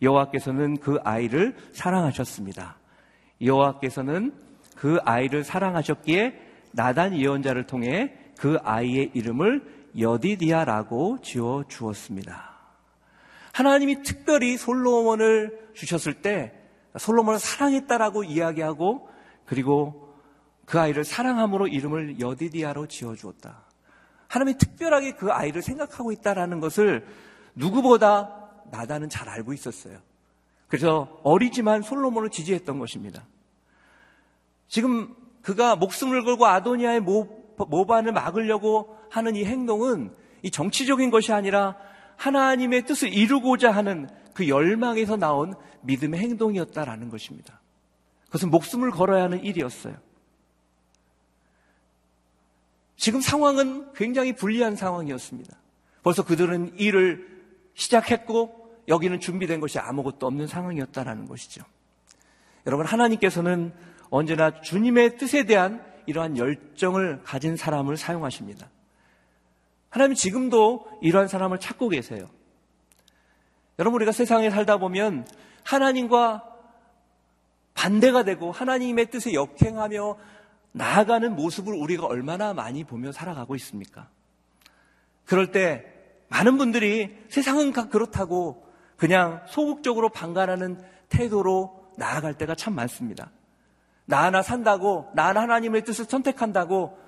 여호와께서는 0.01 0.77
그 0.77 0.98
아이를 1.03 1.56
사랑하셨습니다. 1.72 2.77
여호와께서는 3.46 4.34
그 4.75 4.98
아이를 5.06 5.44
사랑하셨기에 5.44 6.41
나단 6.72 7.15
예언자를 7.15 7.68
통해 7.68 8.12
그 8.39 8.58
아이의 8.63 9.12
이름을 9.13 9.62
여디디아라고 10.00 11.20
지어 11.22 11.65
주었습니다. 11.68 12.56
하나님이 13.53 14.01
특별히 14.01 14.58
솔로몬을 14.58 15.60
주셨을 15.75 16.24
때 16.24 16.58
솔로몬을 16.98 17.39
사랑했다라고 17.39 18.24
이야기하고 18.24 19.10
그리고 19.45 20.13
그 20.65 20.79
아이를 20.79 21.03
사랑함으로 21.03 21.67
이름을 21.67 22.19
여디디아로 22.19 22.88
지어 22.88 23.15
주었다. 23.15 23.65
하나님이 24.27 24.57
특별하게 24.57 25.13
그 25.13 25.31
아이를 25.31 25.62
생각하고 25.62 26.12
있다라는 26.12 26.60
것을 26.60 27.05
누구보다 27.55 28.50
나다는 28.71 29.10
잘 29.10 29.27
알고 29.27 29.53
있었어요. 29.53 29.98
그래서 30.67 31.19
어리지만 31.24 31.81
솔로몬을 31.81 32.29
지지했던 32.29 32.79
것입니다. 32.79 33.25
지금 34.69 35.13
그가 35.41 35.75
목숨을 35.75 36.24
걸고 36.24 36.45
아도니아의 36.45 37.01
모반을 37.57 38.13
막으려고 38.13 38.98
하는 39.10 39.36
이 39.36 39.43
행동은 39.43 40.15
이 40.43 40.50
정치적인 40.51 41.12
것이 41.12 41.33
아니라 41.33 41.75
하나님의 42.15 42.86
뜻을 42.86 43.13
이루고자 43.13 43.71
하는 43.71 44.10
그 44.33 44.47
열망에서 44.47 45.17
나온 45.17 45.53
믿음의 45.81 46.19
행동이었다라는 46.19 47.09
것입니다. 47.09 47.59
그것은 48.25 48.50
목숨을 48.50 48.91
걸어야 48.91 49.23
하는 49.23 49.43
일이었어요. 49.43 49.95
지금 52.95 53.19
상황은 53.19 53.93
굉장히 53.93 54.33
불리한 54.33 54.75
상황이었습니다. 54.75 55.57
벌써 56.03 56.23
그들은 56.23 56.77
일을 56.77 57.27
시작했고 57.73 58.83
여기는 58.88 59.19
준비된 59.19 59.59
것이 59.59 59.79
아무것도 59.79 60.27
없는 60.27 60.47
상황이었다라는 60.47 61.27
것이죠. 61.27 61.63
여러분 62.67 62.85
하나님께서는 62.85 63.73
언제나 64.09 64.61
주님의 64.61 65.17
뜻에 65.17 65.45
대한 65.45 65.83
이러한 66.05 66.38
열정을 66.38 67.23
가진 67.23 67.55
사람을 67.55 67.97
사용하십니다. 67.97 68.69
하나님 69.89 70.15
지금도 70.15 70.88
이러한 71.01 71.27
사람을 71.27 71.59
찾고 71.59 71.89
계세요. 71.89 72.29
여러분 73.81 73.95
우리가 73.95 74.11
세상에 74.11 74.51
살다 74.51 74.77
보면 74.77 75.25
하나님과 75.63 76.43
반대가 77.73 78.21
되고 78.21 78.51
하나님의 78.51 79.09
뜻에 79.09 79.33
역행하며 79.33 80.17
나아가는 80.71 81.35
모습을 81.35 81.73
우리가 81.73 82.05
얼마나 82.05 82.53
많이 82.53 82.83
보며 82.83 83.11
살아가고 83.11 83.55
있습니까? 83.55 84.07
그럴 85.25 85.51
때 85.51 85.83
많은 86.27 86.59
분들이 86.59 87.17
세상은 87.29 87.71
그렇다고 87.71 88.67
그냥 88.97 89.41
소극적으로 89.47 90.09
방관하는 90.09 90.79
태도로 91.09 91.89
나아갈 91.97 92.35
때가 92.35 92.53
참 92.53 92.75
많습니다. 92.75 93.31
나 94.05 94.25
하나 94.25 94.43
산다고, 94.43 95.09
나 95.15 95.29
하나 95.29 95.41
하나님의 95.41 95.85
뜻을 95.85 96.05
선택한다고, 96.05 97.00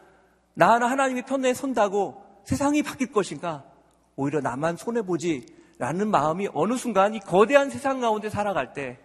나 0.55 0.73
하나 0.73 0.89
하나님의 0.89 1.27
편에 1.27 1.53
선다고 1.53 2.23
세상이 2.45 2.81
바뀔 2.81 3.11
것인가? 3.11 3.63
오히려 4.15 4.41
나만 4.41 4.77
손해보지 4.77 5.61
라는 5.79 6.09
마음이 6.09 6.49
어느 6.53 6.77
순간 6.77 7.15
이 7.15 7.19
거대한 7.19 7.69
세상 7.69 7.99
가운데 7.99 8.29
살아갈 8.29 8.73
때 8.73 8.99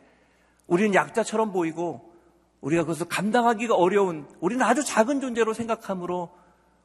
우리는 0.67 0.95
약자처럼 0.95 1.53
보이고 1.53 2.13
우리가 2.61 2.83
그것을 2.83 3.09
감당하기가 3.09 3.75
어려운 3.75 4.29
우리는 4.41 4.65
아주 4.65 4.85
작은 4.85 5.21
존재로 5.21 5.55
생각하므로 5.55 6.31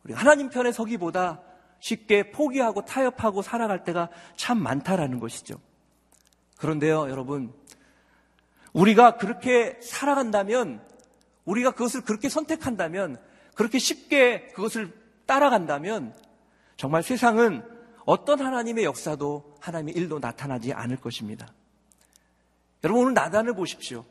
우리 0.04 0.14
하나님 0.14 0.50
편에 0.50 0.72
서기보다 0.72 1.42
쉽게 1.80 2.32
포기하고 2.32 2.86
타협하고 2.86 3.42
살아갈 3.42 3.84
때가 3.84 4.10
참 4.38 4.58
많다라는 4.58 5.20
것이죠. 5.20 5.56
그런데요, 6.58 7.10
여러분. 7.10 7.54
우리가 8.72 9.18
그렇게 9.18 9.78
살아간다면, 9.82 10.82
우리가 11.44 11.72
그것을 11.72 12.02
그렇게 12.02 12.30
선택한다면, 12.30 13.18
그렇게 13.54 13.80
쉽게 13.80 14.48
그것을 14.56 14.94
따라간다면, 15.26 16.16
정말 16.78 17.04
세상은 17.04 17.64
어떤 18.06 18.40
하나님의 18.40 18.86
역사도 18.86 19.53
하나님의 19.64 19.96
일도 19.96 20.20
나타나지 20.20 20.74
않을 20.74 20.98
것입니다. 20.98 21.54
여러분, 22.84 23.04
오늘 23.04 23.14
나단을 23.14 23.56
보십시오. 23.56 24.06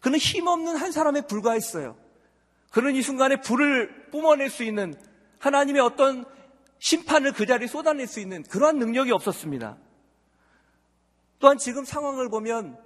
그는 0.00 0.18
힘없는 0.18 0.76
한 0.76 0.90
사람에 0.90 1.26
불과했어요. 1.26 1.98
그는 2.70 2.94
이 2.94 3.02
순간에 3.02 3.40
불을 3.42 4.10
뿜어낼 4.10 4.48
수 4.48 4.64
있는 4.64 4.94
하나님의 5.38 5.82
어떤 5.82 6.24
심판을 6.78 7.32
그 7.32 7.44
자리에 7.44 7.66
쏟아낼 7.66 8.06
수 8.06 8.20
있는 8.20 8.42
그러한 8.44 8.78
능력이 8.78 9.12
없었습니다. 9.12 9.76
또한 11.40 11.58
지금 11.58 11.84
상황을 11.84 12.30
보면 12.30 12.78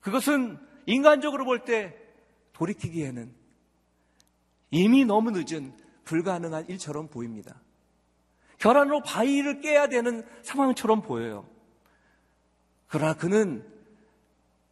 그것은 0.00 0.58
인간적으로 0.84 1.46
볼 1.46 1.64
때 1.64 1.96
돌이키기에는 2.52 3.34
이미 4.72 5.06
너무 5.06 5.30
늦은 5.30 5.74
불가능한 6.04 6.68
일처럼 6.68 7.08
보입니다. 7.08 7.62
결안으로 8.58 9.02
바위를 9.02 9.60
깨야 9.60 9.88
되는 9.88 10.26
상황처럼 10.42 11.02
보여요. 11.02 11.46
그러나 12.88 13.14
그는 13.14 13.64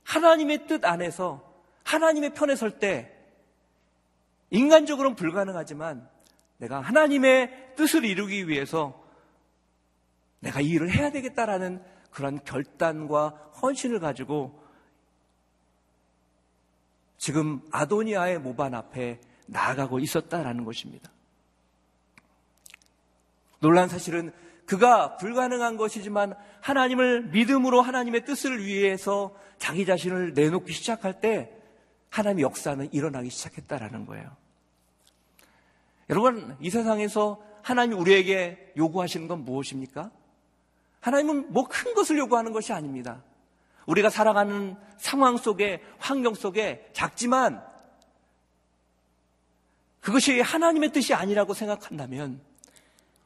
하나님의 0.04 0.66
뜻 0.66 0.84
안에서 0.84 1.42
하나님의 1.84 2.34
편에 2.34 2.56
설 2.56 2.78
때 2.78 3.12
인간적으로는 4.50 5.16
불가능하지만 5.16 6.08
내가 6.58 6.80
하나님의 6.80 7.74
뜻을 7.76 8.04
이루기 8.04 8.48
위해서 8.48 9.04
내가 10.40 10.60
이 10.60 10.70
일을 10.70 10.90
해야 10.90 11.10
되겠다라는 11.10 11.82
그런 12.10 12.42
결단과 12.44 13.28
헌신을 13.60 14.00
가지고 14.00 14.62
지금 17.18 17.60
아도니아의 17.72 18.38
모반 18.38 18.74
앞에 18.74 19.20
나아가고 19.46 19.98
있었다라는 19.98 20.64
것입니다. 20.64 21.10
놀란 23.60 23.88
사실은 23.88 24.32
그가 24.66 25.16
불가능한 25.16 25.76
것이지만 25.76 26.34
하나님을 26.60 27.26
믿음으로 27.26 27.82
하나님의 27.82 28.24
뜻을 28.24 28.64
위해서 28.64 29.34
자기 29.58 29.86
자신을 29.86 30.34
내놓기 30.34 30.72
시작할 30.72 31.20
때 31.20 31.52
하나님의 32.10 32.42
역사는 32.42 32.92
일어나기 32.92 33.30
시작했다라는 33.30 34.06
거예요. 34.06 34.30
여러분, 36.10 36.56
이 36.60 36.70
세상에서 36.70 37.42
하나님이 37.62 37.96
우리에게 38.00 38.72
요구하시는 38.76 39.26
건 39.28 39.44
무엇입니까? 39.44 40.10
하나님은 41.00 41.52
뭐 41.52 41.68
큰 41.68 41.94
것을 41.94 42.18
요구하는 42.18 42.52
것이 42.52 42.72
아닙니다. 42.72 43.22
우리가 43.86 44.10
살아가는 44.10 44.76
상황 44.98 45.36
속에, 45.36 45.82
환경 45.98 46.34
속에 46.34 46.88
작지만 46.92 47.64
그것이 50.00 50.40
하나님의 50.40 50.92
뜻이 50.92 51.14
아니라고 51.14 51.54
생각한다면 51.54 52.40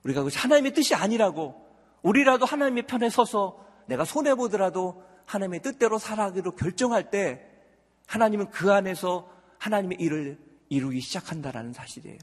우리가 0.05 0.21
그것이 0.21 0.39
하나님의 0.39 0.75
뜻이 0.75 0.95
아니라고 0.95 1.67
우리라도 2.03 2.47
하나님의 2.47 2.87
편에 2.87 3.11
서서 3.11 3.65
내가 3.87 4.05
손해보더라도 4.05 5.05
하나님의 5.27 5.63
뜻대로 5.63 5.99
살아가기로 5.99 6.53
결정할 6.53 7.11
때 7.11 7.47
하나님은 8.07 8.51
그 8.51 8.73
안에서 8.73 9.31
하나님의 9.59 9.99
일을 10.01 10.39
이루기 10.69 11.01
시작한다라는 11.01 11.73
사실이에요. 11.73 12.19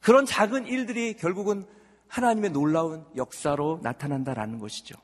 그런 0.00 0.26
작은 0.26 0.66
일들이 0.66 1.14
결국은 1.14 1.66
하나님의 2.08 2.50
놀라운 2.50 3.06
역사로 3.16 3.80
나타난다라는 3.82 4.58
것이죠. 4.58 4.94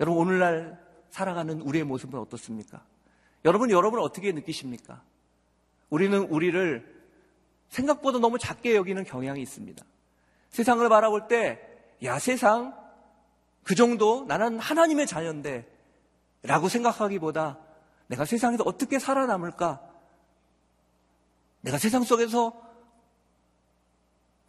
여러분, 0.00 0.20
오늘날 0.20 0.80
살아가는 1.10 1.60
우리의 1.60 1.84
모습은 1.84 2.18
어떻습니까? 2.18 2.82
여러분, 3.44 3.70
여러분은 3.70 4.02
어떻게 4.02 4.32
느끼십니까? 4.32 5.02
우리는 5.90 6.18
우리를 6.18 6.91
생각보다 7.72 8.18
너무 8.18 8.38
작게 8.38 8.76
여기는 8.76 9.02
경향이 9.04 9.40
있습니다. 9.40 9.82
세상을 10.50 10.86
바라볼 10.88 11.26
때, 11.26 11.58
야, 12.04 12.18
세상, 12.18 12.76
그 13.64 13.74
정도 13.74 14.24
나는 14.26 14.58
하나님의 14.58 15.06
자녀인데, 15.06 15.66
라고 16.42 16.68
생각하기보다 16.68 17.58
내가 18.08 18.24
세상에서 18.26 18.64
어떻게 18.66 18.98
살아남을까? 18.98 19.80
내가 21.62 21.78
세상 21.78 22.02
속에서 22.02 22.52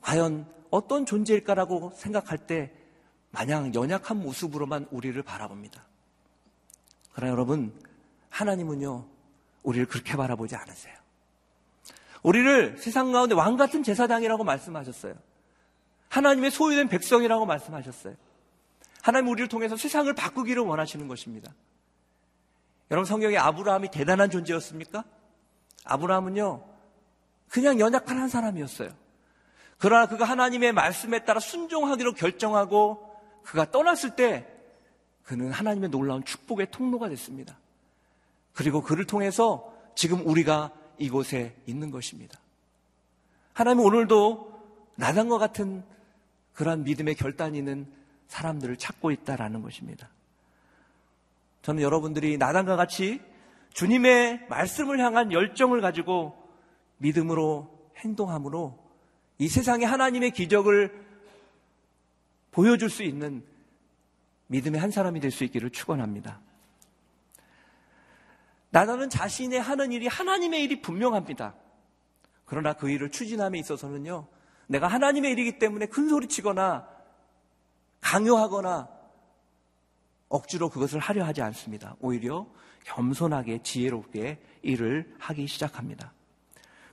과연 0.02 0.52
어떤 0.70 1.06
존재일까라고 1.06 1.92
생각할 1.96 2.40
때 2.40 2.74
마냥 3.30 3.74
연약한 3.74 4.18
모습으로만 4.20 4.88
우리를 4.92 5.22
바라봅니다. 5.24 5.86
그러나 7.14 7.32
여러분, 7.32 7.80
하나님은요, 8.30 9.08
우리를 9.62 9.86
그렇게 9.86 10.18
바라보지 10.18 10.56
않으세요. 10.56 11.03
우리를 12.24 12.78
세상 12.78 13.12
가운데 13.12 13.36
왕 13.36 13.58
같은 13.58 13.84
제사장이라고 13.84 14.44
말씀하셨어요. 14.44 15.14
하나님의 16.10 16.52
소유된 16.52 16.88
백성이라고 16.90 17.46
말씀하셨어요. 17.46 18.16
하나님 19.02 19.30
우리를 19.30 19.50
통해서 19.50 19.76
세상을 19.76 20.12
바꾸기를 20.14 20.64
원하시는 20.64 21.08
것입니다. 21.08 21.54
여러분 22.90 23.06
성경에 23.06 23.38
아브라함이 23.38 23.92
대단한 23.92 24.30
존재였습니까? 24.30 25.04
아브라함은요, 25.84 26.64
그냥 27.50 27.80
연약한 27.80 28.18
한 28.18 28.30
사람이었어요. 28.30 28.90
그러나 29.78 30.06
그가 30.06 30.26
하나님의 30.26 30.72
말씀에 30.72 31.26
따라 31.26 31.40
순종하기로 31.40 32.14
결정하고 32.14 33.14
그가 33.44 33.70
떠났을 33.70 34.16
때 34.16 34.48
그는 35.24 35.52
하나님의 35.52 35.90
놀라운 35.90 36.24
축복의 36.24 36.72
통로가 36.72 37.10
됐습니다. 37.10 37.58
그리고 38.54 38.82
그를 38.82 39.06
통해서 39.06 39.74
지금 39.96 40.26
우리가 40.26 40.72
이곳에 40.98 41.56
있는 41.66 41.92
것입니다. 41.92 42.40
하나님은 43.54 43.86
오늘도 43.86 44.54
나단과 44.96 45.38
같은 45.38 45.84
그러한 46.54 46.84
믿음의 46.84 47.16
결단이 47.16 47.58
있는 47.58 47.88
사람들을 48.28 48.78
찾고 48.78 49.12
있다라는 49.12 49.62
것입니다. 49.62 50.10
저는 51.62 51.82
여러분들이 51.82 52.38
나단과 52.38 52.76
같이 52.76 53.22
주님의 53.74 54.48
말씀을 54.50 55.00
향한 55.00 55.32
열정을 55.32 55.82
가지고 55.82 56.36
믿음으로 56.98 57.92
행동함으로 57.98 58.78
이 59.40 59.48
세상에 59.48 59.86
하나님의 59.86 60.32
기적을 60.32 61.04
보여줄 62.52 62.90
수 62.90 63.04
있는 63.04 63.44
믿음의 64.48 64.80
한 64.80 64.92
사람이 64.92 65.20
될 65.20 65.32
수 65.32 65.44
있기를 65.44 65.72
축원합니다. 65.72 66.40
나단은 68.74 69.12
자신의 69.12 69.62
하는 69.62 69.92
일이 69.92 70.08
하나님의 70.08 70.64
일이 70.64 70.82
분명합니다. 70.82 71.54
그러나 72.44 72.74
그 72.74 72.90
일을 72.90 73.12
추진함에 73.12 73.60
있어서는요, 73.60 74.28
내가 74.66 74.88
하나님의 74.88 75.32
일이기 75.32 75.60
때문에 75.60 75.86
큰 75.86 76.10
소리 76.10 76.28
치거나 76.28 76.88
강요하거나 78.02 78.90
억지로 80.28 80.70
그것을 80.70 81.00
하려 81.00 81.24
하지 81.24 81.44
않습니다. 81.44 81.96
오히려 82.00 82.48
겸손하게 82.86 83.62
지혜롭게 83.62 84.42
일을 84.64 85.16
하기 85.20 85.46
시작합니다. 85.46 86.12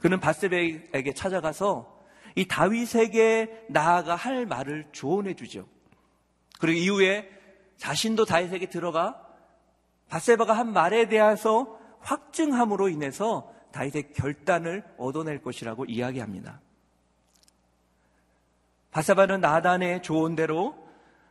그는 0.00 0.20
바세베에게 0.20 1.14
찾아가서 1.14 1.98
이 2.34 2.46
다윗에게 2.46 3.68
나아가 3.70 4.16
할 4.16 4.44
말을 4.44 4.88
조언해 4.92 5.34
주죠. 5.34 5.66
그리고 6.58 6.78
이후에 6.78 7.30
자신도 7.78 8.26
다윗에게 8.26 8.68
들어가 8.68 9.29
바세바가 10.11 10.53
한 10.53 10.73
말에 10.73 11.09
대해서 11.09 11.79
확증함으로 12.01 12.88
인해서 12.88 13.55
다윗의 13.73 14.12
결단을 14.12 14.85
얻어낼 14.99 15.40
것이라고 15.40 15.85
이야기합니다. 15.85 16.61
바세바는 18.90 19.40
나단의 19.40 20.03
조언대로 20.03 20.77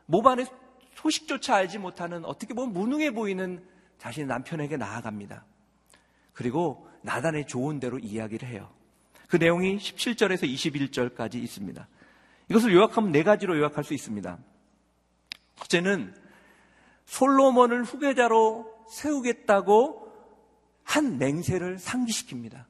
모반의 0.05 0.47
소식조차 0.95 1.55
알지 1.55 1.77
못하는 1.77 2.23
어떻게 2.25 2.53
보면 2.53 2.73
무능해 2.73 3.11
보이는 3.11 3.63
자신의 3.97 4.27
남편에게 4.27 4.77
나아갑니다. 4.77 5.45
그리고 6.33 6.89
나단의 7.01 7.47
조언대로 7.47 7.99
이야기를 7.99 8.47
해요. 8.47 8.69
그 9.27 9.35
내용이 9.35 9.77
17절에서 9.77 10.43
21절까지 10.43 11.35
있습니다. 11.35 11.87
이것을 12.49 12.73
요약하면 12.73 13.11
네 13.11 13.23
가지로 13.23 13.57
요약할 13.57 13.83
수 13.83 13.93
있습니다. 13.93 14.37
첫째는 15.57 16.15
솔로몬을 17.05 17.83
후계자로 17.83 18.68
세우겠다고 18.89 20.07
한 20.83 21.17
맹세를 21.17 21.77
상기시킵니다. 21.77 22.65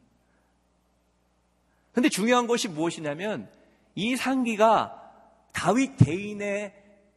근데 1.94 2.10
중요한 2.10 2.48
것이 2.48 2.68
무엇이냐면 2.68 3.50
이 3.96 4.16
상기가 4.16 4.96
다윗 5.52 5.98
개인의 5.98 6.74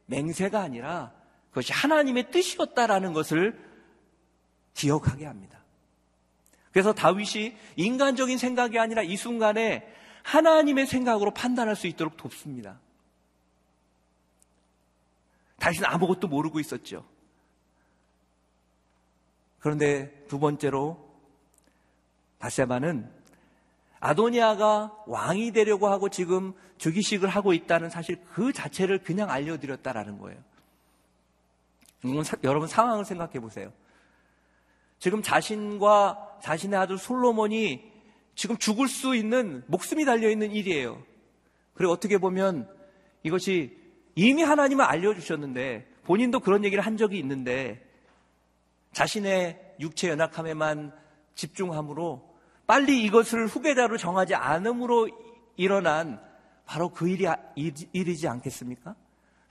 맹세가 0.07 0.61
아니라 0.61 1.13
그것이 1.51 1.73
하나님의 1.73 2.31
뜻이었다라는 2.31 3.13
것을 3.13 3.59
기억하게 4.75 5.27
합니다. 5.27 5.59
그래서 6.73 6.95
다윗이 6.95 7.57
인간적인 7.77 8.39
생각이 8.39 8.79
아니라 8.79 9.03
이 9.03 9.17
순간에 9.17 9.87
하나님의 10.23 10.87
생각으로 10.87 11.33
판단할 11.33 11.77
수 11.77 11.87
있도록 11.87 12.17
돕습니다. 12.17 12.81
다윗은 15.59 15.85
아무것도 15.85 16.29
모르고 16.29 16.59
있었죠. 16.61 17.05
그런데 19.63 20.13
두 20.27 20.41
번째로 20.41 20.99
바세바는 22.41 23.09
아도니아가 24.01 24.93
왕이 25.07 25.53
되려고 25.53 25.87
하고 25.87 26.09
지금 26.09 26.53
즉위식을 26.79 27.29
하고 27.29 27.53
있다는 27.53 27.89
사실 27.89 28.19
그 28.35 28.53
자체를 28.53 28.99
그냥 28.99 29.31
알려드렸다라는 29.31 30.19
거예요. 30.19 30.41
여러분 32.43 32.67
상황을 32.67 33.05
생각해 33.05 33.39
보세요. 33.39 33.73
지금 34.99 35.23
자신과 35.23 36.39
자신의 36.43 36.81
아들 36.81 36.99
솔로몬이 36.99 37.89
지금 38.35 38.57
죽을 38.57 38.89
수 38.89 39.15
있는 39.15 39.63
목숨이 39.69 40.05
달려 40.05 40.29
있는 40.29 40.51
일이에요. 40.51 41.01
그리고 41.75 41.93
어떻게 41.93 42.19
보면 42.19 42.69
이것이 43.23 43.79
이미 44.17 44.43
하나님은 44.43 44.85
알려주셨는데 44.85 45.87
본인도 46.03 46.41
그런 46.41 46.65
얘기를 46.65 46.85
한 46.85 46.97
적이 46.97 47.21
있는데 47.21 47.92
자신의 48.93 49.75
육체 49.81 50.09
연약함에만 50.09 50.93
집중함으로 51.35 52.31
빨리 52.67 53.03
이것을 53.05 53.47
후계자로 53.47 53.97
정하지 53.97 54.35
않음으로 54.35 55.09
일어난 55.57 56.21
바로 56.65 56.89
그 56.91 57.09
일이, 57.09 57.27
일이지 57.57 58.29
않겠습니까? 58.29 58.95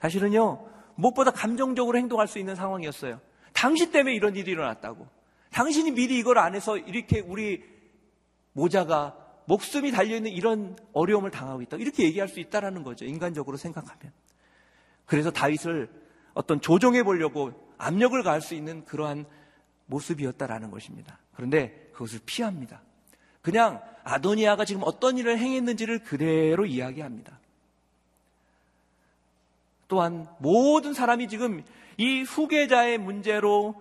사실은요, 0.00 0.66
무엇보다 0.94 1.30
감정적으로 1.30 1.98
행동할 1.98 2.26
수 2.26 2.38
있는 2.38 2.54
상황이었어요. 2.54 3.20
당신 3.52 3.92
때문에 3.92 4.14
이런 4.14 4.34
일이 4.34 4.50
일어났다고. 4.50 5.06
당신이 5.52 5.92
미리 5.92 6.18
이걸 6.18 6.38
안 6.38 6.54
해서 6.54 6.76
이렇게 6.76 7.20
우리 7.20 7.62
모자가 8.52 9.16
목숨이 9.44 9.90
달려있는 9.90 10.30
이런 10.30 10.76
어려움을 10.92 11.30
당하고 11.30 11.62
있다. 11.62 11.76
이렇게 11.76 12.04
얘기할 12.04 12.28
수 12.28 12.40
있다라는 12.40 12.82
거죠. 12.82 13.04
인간적으로 13.04 13.56
생각하면. 13.56 14.12
그래서 15.04 15.30
다윗을 15.30 15.90
어떤 16.34 16.60
조정해 16.60 17.02
보려고 17.02 17.52
압력을 17.82 18.22
가할 18.22 18.40
수 18.40 18.54
있는 18.54 18.84
그러한 18.84 19.26
모습이었다라는 19.86 20.70
것입니다. 20.70 21.18
그런데 21.34 21.90
그것을 21.92 22.20
피합니다. 22.24 22.80
그냥 23.40 23.82
아도니아가 24.04 24.64
지금 24.64 24.82
어떤 24.84 25.18
일을 25.18 25.38
행했는지를 25.38 26.04
그대로 26.04 26.64
이야기합니다. 26.64 27.40
또한 29.88 30.26
모든 30.38 30.94
사람이 30.94 31.28
지금 31.28 31.62
이 31.98 32.22
후계자의 32.22 32.98
문제로 32.98 33.74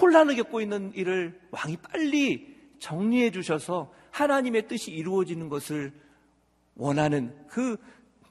혼란을 0.00 0.36
겪고 0.36 0.60
있는 0.60 0.92
일을 0.94 1.40
왕이 1.52 1.76
빨리 1.76 2.54
정리해 2.80 3.30
주셔서 3.30 3.92
하나님의 4.10 4.68
뜻이 4.68 4.90
이루어지는 4.90 5.48
것을 5.48 5.92
원하는 6.74 7.34
그 7.48 7.76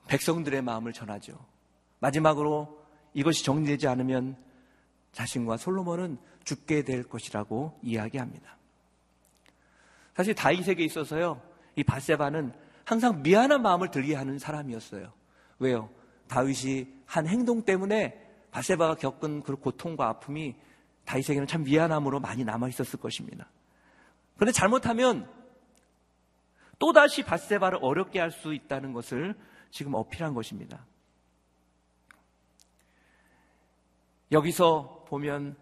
백성들의 0.08 0.62
마음을 0.62 0.92
전하죠. 0.92 1.34
마지막으로 2.00 2.84
이것이 3.14 3.46
정리되지 3.46 3.88
않으면 3.88 4.43
자신과 5.14 5.58
솔로몬은 5.58 6.18
죽게 6.44 6.84
될 6.84 7.04
것이라고 7.04 7.80
이야기합니다. 7.82 8.58
사실 10.16 10.36
다윗에게 10.36 10.84
있어서요, 10.84 11.42
이 11.76 11.84
바세바는 11.84 12.54
항상 12.86 13.24
미안한 13.24 13.62
마음을 13.62 13.90
들게 13.90 14.16
하는 14.16 14.38
사람이었어요. 14.38 15.12
왜요? 15.60 15.90
다윗이 16.28 16.88
한 17.06 17.28
행동 17.28 17.64
때문에 17.64 18.20
바세바가 18.52 18.96
겪은 18.96 19.42
그 19.44 19.56
고통과 19.56 20.10
아픔이 20.10 20.56
다윗에게는 21.06 21.48
참 21.48 21.64
미안함으로 21.64 22.20
많이 22.20 22.44
남아 22.44 22.70
있었을 22.70 23.00
것입니다. 23.00 23.50
그런데 24.36 24.52
잘못하면 24.52 25.30
또다시 26.80 27.24
바세바를 27.24 27.80
어렵게 27.82 28.20
할 28.20 28.32
수 28.32 28.54
있다는 28.54 28.94
것을 28.94 29.36
지금 29.72 29.94
어필한 29.94 30.34
것입니다. 30.34 30.86
여기서 34.34 35.06
보면 35.08 35.56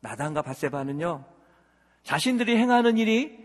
나단과 0.00 0.42
바세바는요, 0.42 1.24
자신들이 2.04 2.56
행하는 2.56 2.96
일이 2.98 3.44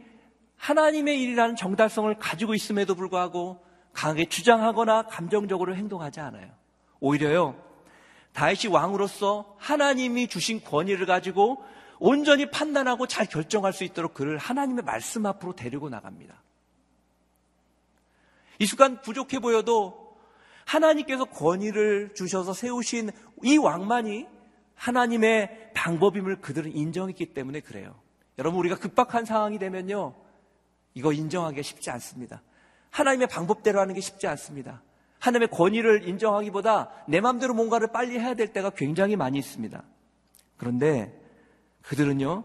하나님의 0.56 1.19
일이라는 1.21 1.56
정달성을 1.56 2.13
가지고 2.19 2.54
있음에도 2.54 2.93
불구하고 2.93 3.65
강하게 3.93 4.26
주장하거나 4.26 5.08
감정적으로 5.08 5.76
행동하지 5.76 6.19
않아요. 6.19 6.52
오히려요, 7.00 7.62
다윗이 8.34 8.71
왕으로서 8.71 9.56
하나님이 9.58 10.28
주신 10.28 10.63
권위를 10.63 11.08
가지고 11.08 11.63
온전히 12.00 12.50
판단하고 12.50 13.08
잘 13.08 13.26
결정할 13.26 13.74
수 13.74 13.84
있도록 13.84 14.13
그를 14.13 14.38
하나님의 14.38 14.84
말씀 14.84 15.26
앞으로 15.26 15.54
데리고 15.54 15.89
나갑니다. 15.89 16.41
이 18.60 18.65
순간 18.67 19.02
부족해 19.02 19.39
보여도 19.39 20.15
하나님께서 20.65 21.26
권위를 21.26 22.13
주셔서 22.15 22.54
세우신 22.54 23.10
이 23.43 23.58
왕만이 23.58 24.28
하나님의 24.75 25.71
방법임을 25.73 26.41
그들은 26.41 26.75
인정했기 26.75 27.34
때문에 27.34 27.60
그래요. 27.60 27.95
여러분, 28.38 28.60
우리가 28.60 28.77
급박한 28.77 29.25
상황이 29.25 29.60
되면요. 29.60 30.15
이거 30.93 31.13
인정하기가 31.13 31.62
쉽지 31.62 31.89
않습니다. 31.91 32.41
하나님의 32.89 33.27
방법대로 33.27 33.79
하는 33.79 33.93
게 33.93 34.01
쉽지 34.01 34.27
않습니다. 34.27 34.81
하나님의 35.19 35.49
권위를 35.49 36.07
인정하기보다 36.07 37.05
내 37.07 37.21
마음대로 37.21 37.53
뭔가를 37.53 37.89
빨리 37.91 38.19
해야 38.19 38.34
될 38.34 38.53
때가 38.53 38.71
굉장히 38.71 39.15
많이 39.15 39.38
있습니다. 39.38 39.84
그런데 40.57 41.17
그들은요, 41.84 42.43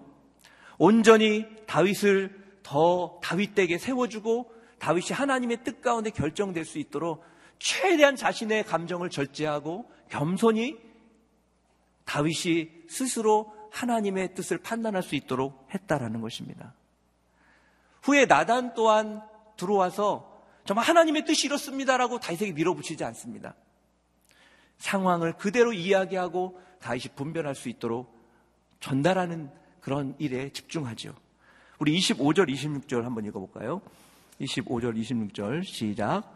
온전히 0.78 1.46
다윗을 1.66 2.44
더 2.62 3.18
다윗에게 3.22 3.78
세워주고 3.78 4.52
다윗이 4.78 5.08
하나님의 5.12 5.64
뜻 5.64 5.80
가운데 5.80 6.10
결정될 6.10 6.64
수 6.64 6.78
있도록 6.78 7.24
최대한 7.58 8.16
자신의 8.16 8.64
감정을 8.64 9.08
절제하고 9.08 9.90
겸손히 10.10 10.78
다윗이 12.06 12.86
스스로 12.88 13.52
하나님의 13.70 14.34
뜻을 14.34 14.58
판단할 14.58 15.02
수 15.02 15.14
있도록 15.14 15.68
했다라는 15.74 16.22
것입니다. 16.22 16.72
후에 18.02 18.24
나단 18.24 18.72
또한 18.74 19.20
들어와서 19.56 20.42
정말 20.64 20.86
하나님의 20.86 21.24
뜻이 21.26 21.46
이렇습니다라고 21.46 22.18
다윗에게 22.18 22.52
밀어붙이지 22.52 23.04
않습니다. 23.04 23.54
상황을 24.78 25.34
그대로 25.34 25.72
이야기하고 25.72 26.60
다윗이 26.80 27.14
분별할 27.16 27.54
수 27.54 27.68
있도록 27.68 28.16
전달하는 28.80 29.50
그런 29.80 30.14
일에 30.18 30.50
집중하죠. 30.50 31.14
우리 31.78 31.98
25절, 31.98 32.48
26절 32.50 33.02
한번 33.02 33.24
읽어볼까요? 33.26 33.82
25절, 34.40 34.98
26절 34.98 35.64
시작. 35.64 36.32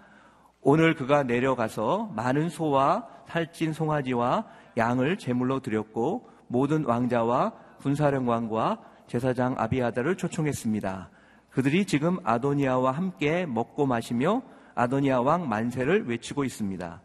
오늘 0.62 0.94
그가 0.94 1.22
내려가서 1.22 2.12
많은 2.14 2.50
소와 2.50 3.08
살찐 3.28 3.72
송아지와 3.72 4.46
양을 4.76 5.18
제물로 5.18 5.60
드렸고 5.60 6.28
모든 6.48 6.84
왕자와 6.84 7.52
군사령관과 7.78 8.78
제사장 9.06 9.54
아비아다를 9.58 10.16
초청했습니다. 10.16 11.10
그들이 11.50 11.84
지금 11.84 12.18
아도니아와 12.24 12.92
함께 12.92 13.46
먹고 13.46 13.86
마시며 13.86 14.42
아도니아 14.74 15.20
왕 15.20 15.48
만세를 15.48 16.06
외치고 16.06 16.44
있습니다. 16.44 17.02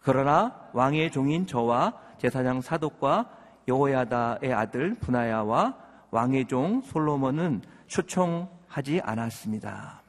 그러나 0.00 0.54
왕의 0.72 1.10
종인 1.10 1.46
저와 1.46 1.94
제사장 2.18 2.60
사독과 2.60 3.30
여호야다의 3.68 4.52
아들 4.52 4.94
분하야와 4.94 5.76
왕의 6.10 6.46
종 6.46 6.82
솔로몬은 6.82 7.62
초청하지 7.86 9.00
않았습니다. 9.02 10.02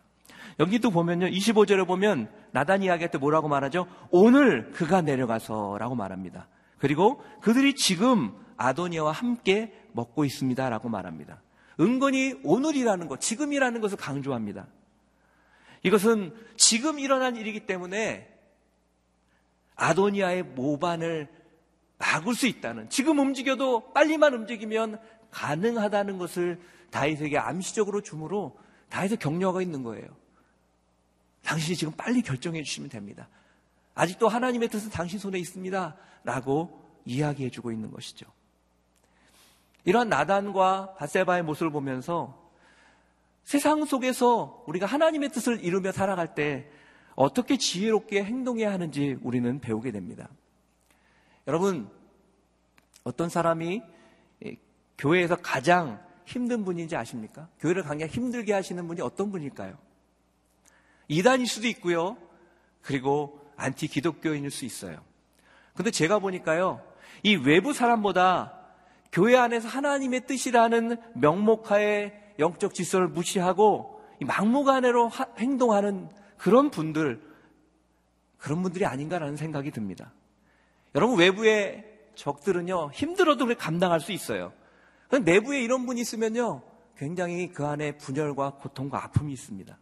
여기도 0.60 0.92
보면요. 0.92 1.28
25절에 1.28 1.88
보면 1.88 2.30
나단 2.52 2.84
이야기할 2.84 3.10
때 3.10 3.18
뭐라고 3.18 3.48
말하죠? 3.48 3.88
오늘 4.10 4.72
그가 4.72 5.02
내려가서라고 5.02 5.96
말합니다. 5.96 6.48
그리고 6.82 7.24
그들이 7.42 7.76
지금 7.76 8.34
아도니아와 8.58 9.12
함께 9.12 9.72
먹고 9.92 10.26
있습니다 10.26 10.68
라고 10.68 10.90
말합니다. 10.90 11.40
은근히 11.80 12.40
오늘이라는 12.44 13.08
것, 13.08 13.22
지금이라는 13.22 13.82
것을 13.82 13.98
강조합니다. 13.98 14.66
이것은 15.84 16.36
지금 16.58 16.98
일어난 16.98 17.36
일이기 17.36 17.68
때문에 17.68 18.28
아도니아의 19.76 20.44
모반을 20.44 21.30
막을 22.00 22.34
수 22.34 22.48
있다는, 22.48 22.90
지금 22.90 23.20
움직여도 23.20 23.94
빨리만 23.94 24.34
움직이면 24.34 25.00
가능하다는 25.30 26.18
것을 26.18 26.60
다윗에게 26.90 27.38
암시적으로 27.38 28.02
주므로 28.02 28.58
다윗의 28.90 29.18
격려가 29.18 29.62
있는 29.62 29.84
거예요. 29.84 30.08
당신이 31.44 31.78
지금 31.78 31.94
빨리 31.96 32.24
결정해 32.24 32.64
주시면 32.64 32.90
됩니다. 32.90 33.30
아직도 33.96 34.28
하나님의 34.28 34.70
뜻은 34.70 34.90
당신 34.90 35.20
손에 35.20 35.38
있습니다. 35.40 35.96
라고 36.24 36.82
이야기해 37.06 37.50
주고 37.50 37.72
있는 37.72 37.92
것이죠. 37.92 38.26
이러한 39.86 40.10
나단과 40.10 40.96
바세바의 40.96 41.44
모습을 41.44 41.72
보면서 41.72 42.40
세상 43.44 43.84
속에서 43.86 44.64
우리가 44.68 44.86
하나님의 44.86 45.30
뜻을 45.30 45.64
이루며 45.64 45.92
살아갈 45.92 46.36
때 46.36 46.70
어떻게 47.16 47.58
지혜롭게 47.58 48.24
행동해야 48.24 48.72
하는지 48.72 49.18
우리는 49.22 49.60
배우게 49.60 49.92
됩니다. 49.92 50.30
여러분, 51.48 51.90
어떤 53.04 53.30
사람이 53.30 53.82
교회에서 54.98 55.36
가장 55.38 56.00
힘든 56.26 56.64
분인지 56.64 56.96
아십니까? 56.96 57.50
교회를 57.60 57.84
강약 57.84 58.12
힘들게 58.12 58.54
하시는 58.54 58.88
분이 58.88 59.02
어떤 59.02 59.32
분일까요? 59.32 59.76
이단일 61.08 61.48
수도 61.48 61.68
있고요. 61.68 62.16
그리고 62.82 63.41
안티 63.62 63.88
기독교인일 63.88 64.52
수 64.52 64.66
있어요. 64.66 65.00
근데 65.76 65.92
제가 65.92 66.20
보니까요. 66.20 66.82
이 67.24 67.36
외부 67.36 67.74
사람보다 67.74 68.58
교회 69.12 69.38
안에서 69.38 69.68
하나님의 69.68 70.26
뜻이라는 70.26 70.98
명목하에 71.16 72.34
영적 72.40 72.74
질서를 72.74 73.08
무시하고 73.08 74.02
막무가내로 74.22 75.08
하, 75.08 75.28
행동하는 75.38 76.10
그런 76.38 76.72
분들, 76.72 77.22
그런 78.38 78.64
분들이 78.64 78.86
아닌가라는 78.86 79.36
생각이 79.38 79.72
듭니다. 79.72 80.12
여러분, 80.96 81.20
외부의 81.20 81.86
적들은요, 82.16 82.92
힘들어도 82.94 83.48
감당할 83.56 84.00
수 84.00 84.12
있어요. 84.12 84.54
내부에 85.24 85.62
이런 85.62 85.86
분이 85.86 86.02
있으면요, 86.02 86.64
굉장히 86.98 87.52
그 87.52 87.66
안에 87.66 87.98
분열과 87.98 88.52
고통과 88.56 89.04
아픔이 89.04 89.34
있습니다. 89.34 89.78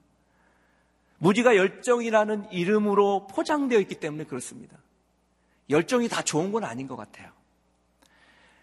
무지가 1.19 1.55
열정이라는 1.55 2.51
이름으로 2.51 3.27
포장되어 3.27 3.79
있기 3.79 3.95
때문에 3.95 4.23
그렇습니다. 4.23 4.77
열정이 5.69 6.08
다 6.08 6.21
좋은 6.21 6.51
건 6.51 6.63
아닌 6.63 6.88
것 6.88 6.95
같아요. 6.95 7.32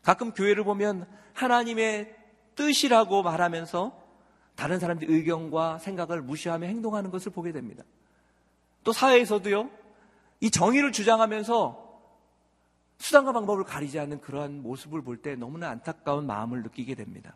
가끔 0.03 0.33
교회를 0.33 0.65
보면 0.65 1.07
하나님의 1.35 2.15
뜻이라고 2.55 3.23
말하면서 3.23 4.05
다른 4.55 4.79
사람들의 4.79 5.15
의견과 5.15 5.79
생각을 5.79 6.23
무시하며 6.23 6.67
행동하는 6.67 7.11
것을 7.11 7.31
보게 7.31 7.53
됩니다. 7.53 7.85
또 8.85 8.93
사회에서도요, 8.93 9.71
이 10.41 10.51
정의를 10.51 10.93
주장하면서 10.93 11.85
수단과 12.99 13.33
방법을 13.33 13.65
가리지 13.65 13.99
않는 13.99 14.21
그러한 14.23 14.63
모습을 14.63 15.03
볼 15.03 15.19
때 15.19 15.35
너무나 15.37 15.69
안타까운 15.69 16.27
마음을 16.27 16.63
느끼게 16.63 16.95
됩니다. 16.95 17.35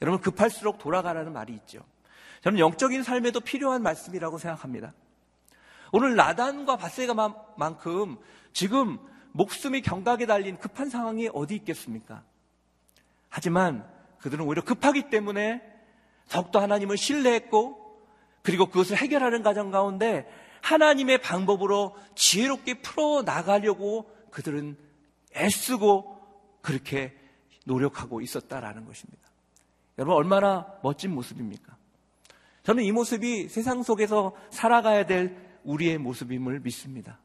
여러분, 0.00 0.20
급할수록 0.20 0.78
돌아가라는 0.78 1.32
말이 1.32 1.54
있죠. 1.54 1.80
저는 2.42 2.58
영적인 2.58 3.02
삶에도 3.02 3.40
필요한 3.40 3.82
말씀이라고 3.82 4.38
생각합니다. 4.38 4.92
오늘 5.92 6.16
나단과 6.16 6.76
바세가만큼 6.76 8.16
지금 8.52 8.98
목숨이 9.32 9.80
경각에 9.82 10.26
달린 10.26 10.58
급한 10.58 10.90
상황이 10.90 11.28
어디 11.32 11.54
있겠습니까? 11.56 12.22
하지만 13.28 13.86
그들은 14.18 14.44
오히려 14.44 14.62
급하기 14.62 15.10
때문에 15.10 15.62
더욱더 16.28 16.60
하나님을 16.60 16.96
신뢰했고 16.96 17.80
그리고 18.42 18.66
그것을 18.66 18.96
해결하는 18.96 19.42
과정 19.42 19.70
가운데 19.70 20.28
하나님의 20.62 21.18
방법으로 21.18 21.96
지혜롭게 22.14 22.82
풀어 22.82 23.22
나가려고 23.22 24.10
그들은 24.30 24.76
애쓰고 25.36 26.20
그렇게 26.60 27.16
노력하고 27.64 28.20
있었다라는 28.20 28.84
것입니다. 28.86 29.22
여러분 29.98 30.16
얼마나 30.16 30.66
멋진 30.82 31.14
모습입니까? 31.14 31.76
저는 32.62 32.84
이 32.84 32.92
모습이 32.92 33.48
세상 33.48 33.82
속에서 33.82 34.32
살아가야 34.50 35.06
될 35.06 35.36
우리의 35.64 35.98
모습임을 35.98 36.60
믿습니다. 36.60 37.18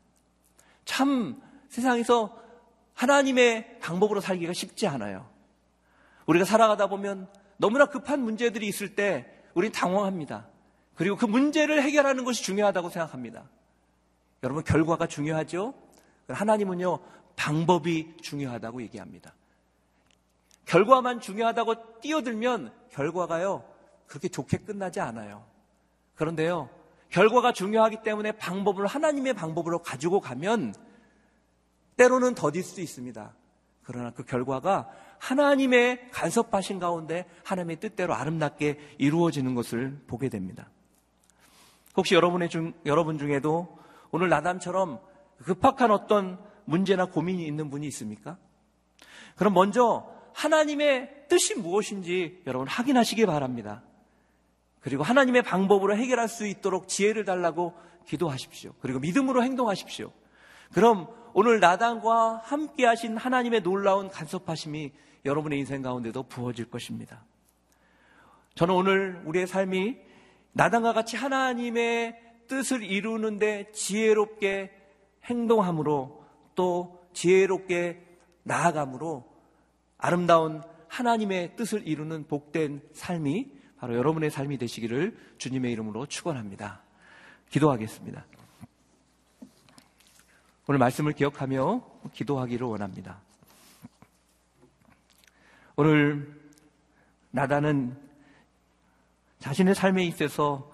참 0.85 1.41
세상에서 1.69 2.37
하나님의 2.93 3.79
방법으로 3.79 4.21
살기가 4.21 4.53
쉽지 4.53 4.87
않아요. 4.87 5.29
우리가 6.25 6.45
살아가다 6.45 6.87
보면 6.87 7.27
너무나 7.57 7.85
급한 7.85 8.21
문제들이 8.21 8.67
있을 8.67 8.95
때 8.95 9.31
우린 9.53 9.71
당황합니다. 9.71 10.47
그리고 10.95 11.15
그 11.15 11.25
문제를 11.25 11.83
해결하는 11.83 12.23
것이 12.23 12.43
중요하다고 12.43 12.89
생각합니다. 12.89 13.47
여러분 14.43 14.63
결과가 14.63 15.07
중요하죠? 15.07 15.73
하나님은요 16.27 16.99
방법이 17.35 18.17
중요하다고 18.21 18.81
얘기합니다. 18.83 19.33
결과만 20.65 21.21
중요하다고 21.21 22.01
뛰어들면 22.01 22.73
결과가요 22.91 23.63
그렇게 24.07 24.27
좋게 24.27 24.57
끝나지 24.59 24.99
않아요. 24.99 25.45
그런데요, 26.15 26.69
결과가 27.09 27.53
중요하기 27.53 28.01
때문에 28.03 28.33
방법을 28.33 28.87
하나님의 28.87 29.33
방법으로 29.33 29.79
가지고 29.79 30.19
가면 30.19 30.73
때로는 31.95 32.35
더딜 32.35 32.63
수 32.63 32.81
있습니다. 32.81 33.33
그러나 33.83 34.11
그 34.11 34.23
결과가 34.23 34.89
하나님의 35.19 36.11
간섭하신 36.11 36.79
가운데 36.79 37.25
하나님의 37.43 37.79
뜻대로 37.79 38.13
아름답게 38.13 38.95
이루어지는 38.97 39.55
것을 39.55 39.99
보게 40.07 40.29
됩니다. 40.29 40.69
혹시 41.95 42.13
여러분의 42.13 42.49
중, 42.49 42.73
여러분 42.85 43.17
중에도 43.17 43.77
오늘 44.11 44.29
나담처럼 44.29 44.99
급박한 45.43 45.91
어떤 45.91 46.39
문제나 46.65 47.05
고민이 47.05 47.45
있는 47.45 47.69
분이 47.69 47.87
있습니까? 47.87 48.37
그럼 49.35 49.53
먼저 49.53 50.07
하나님의 50.33 51.25
뜻이 51.29 51.55
무엇인지 51.55 52.43
여러분 52.45 52.67
확인하시기 52.67 53.25
바랍니다. 53.25 53.81
그리고 54.81 55.03
하나님의 55.03 55.41
방법으로 55.43 55.95
해결할 55.95 56.27
수 56.27 56.45
있도록 56.45 56.87
지혜를 56.87 57.25
달라고 57.25 57.73
기도하십시오. 58.05 58.73
그리고 58.79 58.99
믿음으로 58.99 59.43
행동하십시오. 59.43 60.11
그럼 60.73 61.07
오늘 61.33 61.59
나단과 61.59 62.41
함께 62.43 62.85
하신 62.85 63.17
하나님의 63.17 63.61
놀라운 63.63 64.09
간섭하심이 64.09 64.91
여러분의 65.25 65.59
인생 65.59 65.81
가운데도 65.81 66.23
부어질 66.23 66.69
것입니다. 66.69 67.23
저는 68.55 68.73
오늘 68.73 69.21
우리의 69.25 69.45
삶이 69.45 69.97
나단과 70.53 70.93
같이 70.93 71.15
하나님의 71.15 72.19
뜻을 72.47 72.81
이루는데 72.81 73.71
지혜롭게 73.71 74.71
행동함으로 75.25 76.23
또 76.55 77.07
지혜롭게 77.13 78.03
나아감으로 78.43 79.25
아름다운 79.97 80.63
하나님의 80.87 81.55
뜻을 81.55 81.87
이루는 81.87 82.27
복된 82.27 82.81
삶이 82.93 83.56
바로 83.79 83.95
여러분의 83.95 84.31
삶이 84.31 84.57
되시기를 84.57 85.17
주님의 85.37 85.71
이름으로 85.71 86.05
축원합니다. 86.07 86.81
기도하겠습니다. 87.49 88.25
오늘 90.67 90.79
말씀을 90.79 91.13
기억하며 91.13 91.81
기도하기를 92.13 92.67
원합니다. 92.67 93.21
오늘 95.75 96.35
나다는 97.31 97.95
자신의 99.39 99.75
삶에 99.75 100.03
있어서 100.05 100.71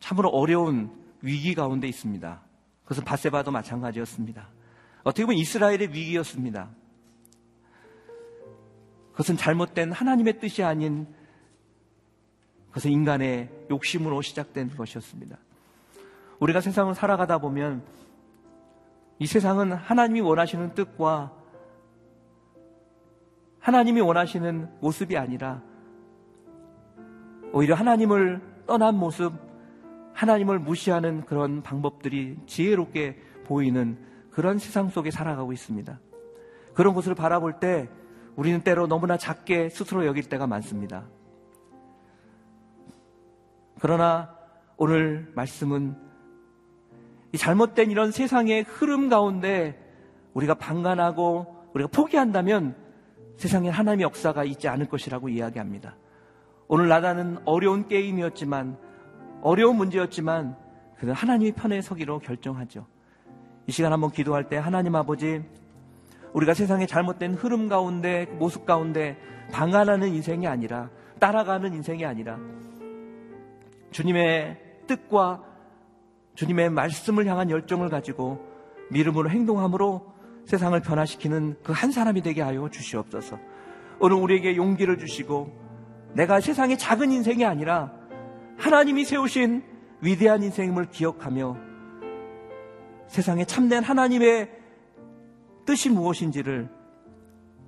참으로 0.00 0.28
어려운 0.28 0.92
위기 1.22 1.54
가운데 1.54 1.88
있습니다. 1.88 2.42
그것은 2.82 3.04
바세바도 3.04 3.50
마찬가지였습니다. 3.50 4.48
어떻게 5.04 5.24
보면 5.24 5.38
이스라엘의 5.38 5.92
위기였습니다. 5.92 6.68
그것은 9.12 9.36
잘못된 9.36 9.92
하나님의 9.92 10.40
뜻이 10.40 10.62
아닌 10.62 11.06
그것은 12.74 12.90
인간의 12.90 13.48
욕심으로 13.70 14.20
시작된 14.20 14.70
것이었습니다. 14.76 15.38
우리가 16.40 16.60
세상을 16.60 16.92
살아가다 16.96 17.38
보면 17.38 17.84
이 19.20 19.26
세상은 19.26 19.72
하나님이 19.72 20.20
원하시는 20.20 20.74
뜻과 20.74 21.32
하나님이 23.60 24.00
원하시는 24.00 24.68
모습이 24.80 25.16
아니라 25.16 25.62
오히려 27.52 27.76
하나님을 27.76 28.42
떠난 28.66 28.96
모습, 28.96 29.32
하나님을 30.12 30.58
무시하는 30.58 31.24
그런 31.26 31.62
방법들이 31.62 32.38
지혜롭게 32.46 33.20
보이는 33.44 33.96
그런 34.32 34.58
세상 34.58 34.88
속에 34.88 35.12
살아가고 35.12 35.52
있습니다. 35.52 36.00
그런 36.74 36.92
것을 36.92 37.14
바라볼 37.14 37.60
때 37.60 37.88
우리는 38.34 38.60
때로 38.62 38.88
너무나 38.88 39.16
작게 39.16 39.68
스스로 39.68 40.04
여길 40.06 40.28
때가 40.28 40.48
많습니다. 40.48 41.04
그러나 43.80 44.34
오늘 44.76 45.30
말씀은 45.34 45.96
이 47.32 47.38
잘못된 47.38 47.90
이런 47.90 48.12
세상의 48.12 48.62
흐름 48.62 49.08
가운데 49.08 49.80
우리가 50.34 50.54
방관하고 50.54 51.68
우리가 51.74 51.90
포기한다면 51.92 52.76
세상에 53.36 53.68
하나님의 53.68 54.04
역사가 54.04 54.44
있지 54.44 54.68
않을 54.68 54.86
것이라고 54.86 55.28
이야기합니다. 55.28 55.96
오늘 56.68 56.88
나다는 56.88 57.38
어려운 57.44 57.88
게임이었지만 57.88 58.78
어려운 59.42 59.76
문제였지만 59.76 60.56
그는 60.98 61.14
하나님의 61.14 61.52
편에 61.52 61.82
서기로 61.82 62.20
결정하죠. 62.20 62.86
이 63.66 63.72
시간 63.72 63.92
한번 63.92 64.10
기도할 64.10 64.48
때 64.48 64.56
하나님 64.56 64.94
아버지 64.94 65.42
우리가 66.32 66.54
세상의 66.54 66.86
잘못된 66.86 67.34
흐름 67.34 67.68
가운데 67.68 68.26
모습 68.38 68.66
가운데 68.66 69.16
방관하는 69.52 70.08
인생이 70.08 70.46
아니라 70.46 70.90
따라가는 71.18 71.72
인생이 71.74 72.04
아니라 72.04 72.38
주님의 73.94 74.58
뜻과 74.88 75.44
주님의 76.34 76.70
말씀을 76.70 77.26
향한 77.26 77.48
열정을 77.48 77.90
가지고 77.90 78.44
믿음으로 78.90 79.30
행동함으로 79.30 80.12
세상을 80.46 80.78
변화시키는 80.80 81.58
그 81.62 81.72
한 81.72 81.92
사람이 81.92 82.20
되게 82.22 82.42
하여 82.42 82.68
주시옵소서. 82.68 83.38
오늘 84.00 84.16
우리에게 84.16 84.56
용기를 84.56 84.98
주시고 84.98 86.12
내가 86.14 86.40
세상의 86.40 86.76
작은 86.76 87.12
인생이 87.12 87.44
아니라 87.44 87.92
하나님이 88.58 89.04
세우신 89.04 89.62
위대한 90.00 90.42
인생임을 90.42 90.86
기억하며 90.90 91.56
세상에 93.06 93.44
참된 93.44 93.84
하나님의 93.84 94.50
뜻이 95.66 95.88
무엇인지를 95.88 96.68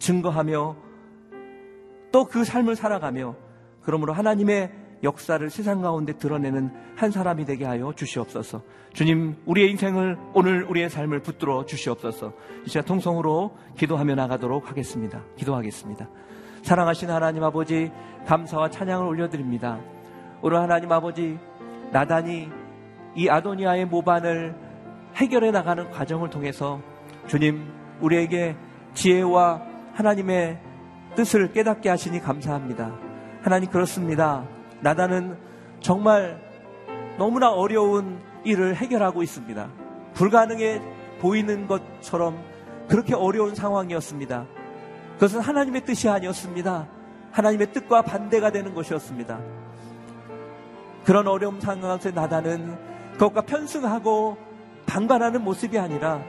증거하며 0.01 0.77
또 2.11 2.25
그 2.25 2.45
삶을 2.45 2.75
살아가며 2.75 3.37
그러므로 3.83 4.13
하나님의 4.13 4.86
역사를 5.07 5.49
세상 5.49 5.81
가운데 5.81 6.13
드러내는 6.13 6.71
한 6.97 7.11
사람이 7.11 7.45
되게 7.47 7.65
하여 7.65 7.93
주시옵소서. 7.95 8.61
주님, 8.93 9.37
우리의 9.47 9.71
인생을 9.71 10.19
오늘 10.35 10.65
우리의 10.65 10.91
삶을 10.91 11.21
붙들어 11.21 11.65
주시옵소서. 11.65 12.33
이 12.67 12.69
시간 12.69 12.85
통성으로 12.85 13.57
기도하며 13.79 14.17
나가도록 14.17 14.69
하겠습니다. 14.69 15.23
기도하겠습니다. 15.37 16.09
사랑하신 16.63 17.11
하나님 17.11 17.45
아버지, 17.45 17.93
감사와 18.27 18.71
찬양을 18.71 19.07
올려드립니다. 19.07 19.79
오늘 20.43 20.59
하나님 20.59 20.91
아버지, 20.91 21.39
나단이 21.93 22.49
이 23.15 23.29
아도니아의 23.29 23.87
모반을 23.87 24.55
해결해 25.15 25.53
나가는 25.53 25.89
과정을 25.91 26.31
통해서 26.31 26.81
주님, 27.29 27.73
우리에게 28.01 28.57
지혜와 28.95 29.63
하나님의 29.95 30.59
뜻을 31.15 31.53
깨닫게 31.53 31.89
하시니 31.89 32.21
감사합니다. 32.21 32.93
하나님 33.43 33.71
그렇습니다. 33.71 34.45
나다는 34.81 35.37
정말 35.81 36.41
너무나 37.19 37.51
어려운 37.51 38.21
일을 38.45 38.77
해결하고 38.77 39.23
있습니다. 39.23 39.69
불가능해 40.15 40.81
보이는 41.21 41.67
것처럼 41.67 42.39
그렇게 42.89 43.15
어려운 43.15 43.55
상황이었습니다. 43.55 44.47
그것은 45.15 45.41
하나님의 45.41 45.85
뜻이 45.85 46.09
아니었습니다. 46.09 46.87
하나님의 47.33 47.73
뜻과 47.73 48.03
반대가 48.03 48.51
되는 48.51 48.75
것이었습니다. 48.75 49.41
그런 51.05 51.29
어려움 51.29 51.61
상황에서 51.61 52.11
나다는 52.11 52.77
그것과 53.13 53.43
편승하고 53.43 54.37
방관하는 54.87 55.43
모습이 55.43 55.79
아니라 55.79 56.21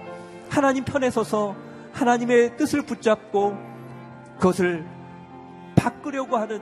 하나님 0.50 0.84
편에 0.84 1.10
서서 1.10 1.56
하나님의 1.94 2.58
뜻을 2.58 2.84
붙잡고 2.84 3.58
그것을 4.36 4.86
바꾸려고 5.76 6.38
하는 6.38 6.62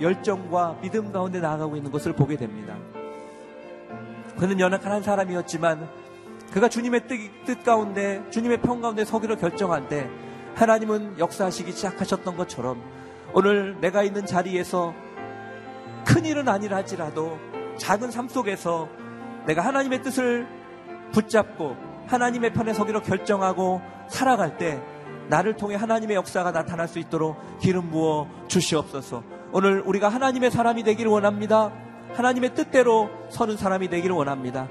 열정과 0.00 0.78
믿음 0.80 1.12
가운데 1.12 1.40
나아가고 1.40 1.76
있는 1.76 1.90
것을 1.90 2.12
보게 2.14 2.36
됩니다. 2.36 2.76
그는 4.38 4.58
연약한 4.58 4.92
한 4.92 5.02
사람이었지만 5.02 5.88
그가 6.52 6.68
주님의 6.68 7.06
뜻, 7.06 7.18
뜻 7.44 7.62
가운데 7.62 8.22
주님의 8.30 8.62
편 8.62 8.80
가운데 8.80 9.04
서기로 9.04 9.36
결정한 9.36 9.88
때 9.88 10.08
하나님은 10.54 11.18
역사하시기 11.18 11.72
시작하셨던 11.72 12.36
것처럼 12.36 12.82
오늘 13.32 13.80
내가 13.80 14.02
있는 14.02 14.26
자리에서 14.26 14.92
큰 16.06 16.24
일은 16.24 16.48
아니라 16.48 16.78
할지라도 16.78 17.38
작은 17.76 18.10
삶 18.10 18.28
속에서 18.28 18.88
내가 19.46 19.64
하나님의 19.64 20.02
뜻을 20.02 20.46
붙잡고 21.12 21.76
하나님의 22.06 22.52
편에 22.52 22.72
서기로 22.72 23.02
결정하고 23.02 23.80
살아갈 24.08 24.58
때 24.58 24.82
나를 25.28 25.56
통해 25.56 25.76
하나님의 25.76 26.16
역사가 26.16 26.50
나타날 26.50 26.88
수 26.88 26.98
있도록 26.98 27.36
기름 27.60 27.90
부어 27.90 28.28
주시옵소서. 28.48 29.39
오늘 29.52 29.82
우리가 29.84 30.08
하나님의 30.08 30.50
사람이 30.50 30.84
되기를 30.84 31.10
원합니다. 31.10 31.72
하나님의 32.12 32.54
뜻대로 32.54 33.10
서는 33.30 33.56
사람이 33.56 33.88
되기를 33.88 34.14
원합니다. 34.14 34.68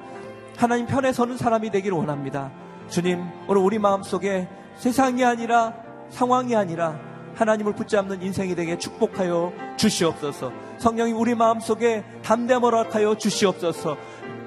하나님 0.57 0.85
편에 0.87 1.11
서는 1.11 1.37
사람이 1.37 1.69
되기를 1.71 1.97
원합니다. 1.97 2.51
주님, 2.87 3.23
오늘 3.47 3.61
우리 3.61 3.79
마음속에 3.79 4.47
세상이 4.75 5.23
아니라 5.23 5.73
상황이 6.09 6.55
아니라 6.55 6.99
하나님을 7.35 7.73
붙잡는 7.75 8.21
인생이 8.21 8.55
되게 8.55 8.77
축복하여 8.77 9.53
주시옵소서. 9.77 10.51
성령이 10.77 11.11
우리 11.11 11.35
마음속에 11.35 12.03
담대함을 12.23 12.73
허락하여 12.73 13.15
주시옵소서. 13.15 13.97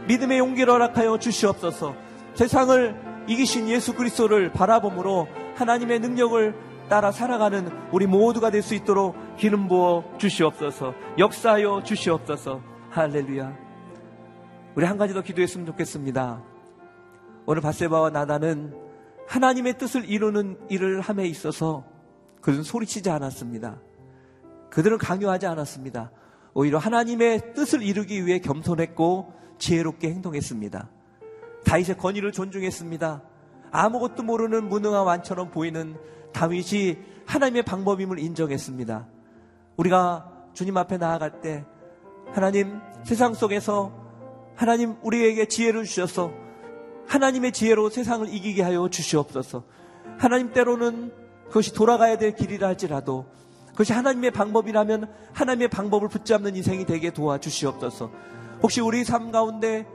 믿음의 0.08 0.38
용기를 0.38 0.72
허락하여 0.72 1.18
주시옵소서. 1.18 1.94
세상을 2.34 3.24
이기신 3.28 3.68
예수 3.68 3.94
그리스도를 3.94 4.50
바라봄으로 4.52 5.28
하나님의 5.56 6.00
능력을 6.00 6.71
따라 6.92 7.10
살아가는 7.10 7.70
우리 7.90 8.06
모두가 8.06 8.50
될 8.50 8.60
수 8.62 8.74
있도록 8.74 9.16
기름 9.38 9.66
부어 9.66 10.04
주시옵소서. 10.18 10.92
역사하여 11.16 11.82
주시옵소서. 11.84 12.60
할렐루야. 12.90 13.56
우리 14.74 14.84
한 14.84 14.98
가지 14.98 15.14
더 15.14 15.22
기도했으면 15.22 15.64
좋겠습니다. 15.68 16.42
오늘 17.46 17.62
바세바와 17.62 18.10
나다는 18.10 18.76
하나님의 19.26 19.78
뜻을 19.78 20.04
이루는 20.04 20.58
일을 20.68 21.00
함에 21.00 21.24
있어서 21.24 21.86
그들은 22.42 22.62
소리치지 22.62 23.08
않았습니다. 23.08 23.80
그들은 24.68 24.98
강요하지 24.98 25.46
않았습니다. 25.46 26.10
오히려 26.52 26.76
하나님의 26.76 27.54
뜻을 27.54 27.80
이루기 27.80 28.26
위해 28.26 28.38
겸손했고 28.38 29.32
지혜롭게 29.56 30.10
행동했습니다. 30.10 30.90
다윗의 31.64 31.96
권위를 31.96 32.32
존중했습니다. 32.32 33.22
아무것도 33.70 34.24
모르는 34.24 34.68
무능한 34.68 35.06
완처럼 35.06 35.50
보이는 35.50 35.96
다윗이 36.32 36.98
하나님의 37.26 37.62
방법임을 37.62 38.18
인정했습니다. 38.18 39.06
우리가 39.76 40.30
주님 40.54 40.76
앞에 40.76 40.98
나아갈 40.98 41.40
때 41.40 41.64
하나님 42.32 42.80
세상 43.04 43.34
속에서 43.34 43.92
하나님 44.54 44.96
우리에게 45.02 45.46
지혜를 45.46 45.84
주셔서 45.84 46.32
하나님의 47.06 47.52
지혜로 47.52 47.90
세상을 47.90 48.32
이기게 48.32 48.62
하여 48.62 48.88
주시옵소서. 48.88 49.64
하나님 50.18 50.52
때로는 50.52 51.12
그것이 51.48 51.74
돌아가야 51.74 52.16
될 52.16 52.34
길이라 52.34 52.68
할지라도 52.68 53.26
그것이 53.68 53.92
하나님의 53.92 54.30
방법이라면 54.30 55.10
하나님의 55.32 55.68
방법을 55.68 56.08
붙잡는 56.08 56.56
인생이 56.56 56.86
되게 56.86 57.10
도와주시옵소서. 57.10 58.10
혹시 58.62 58.80
우리 58.80 59.04
삶 59.04 59.32
가운데 59.32 59.86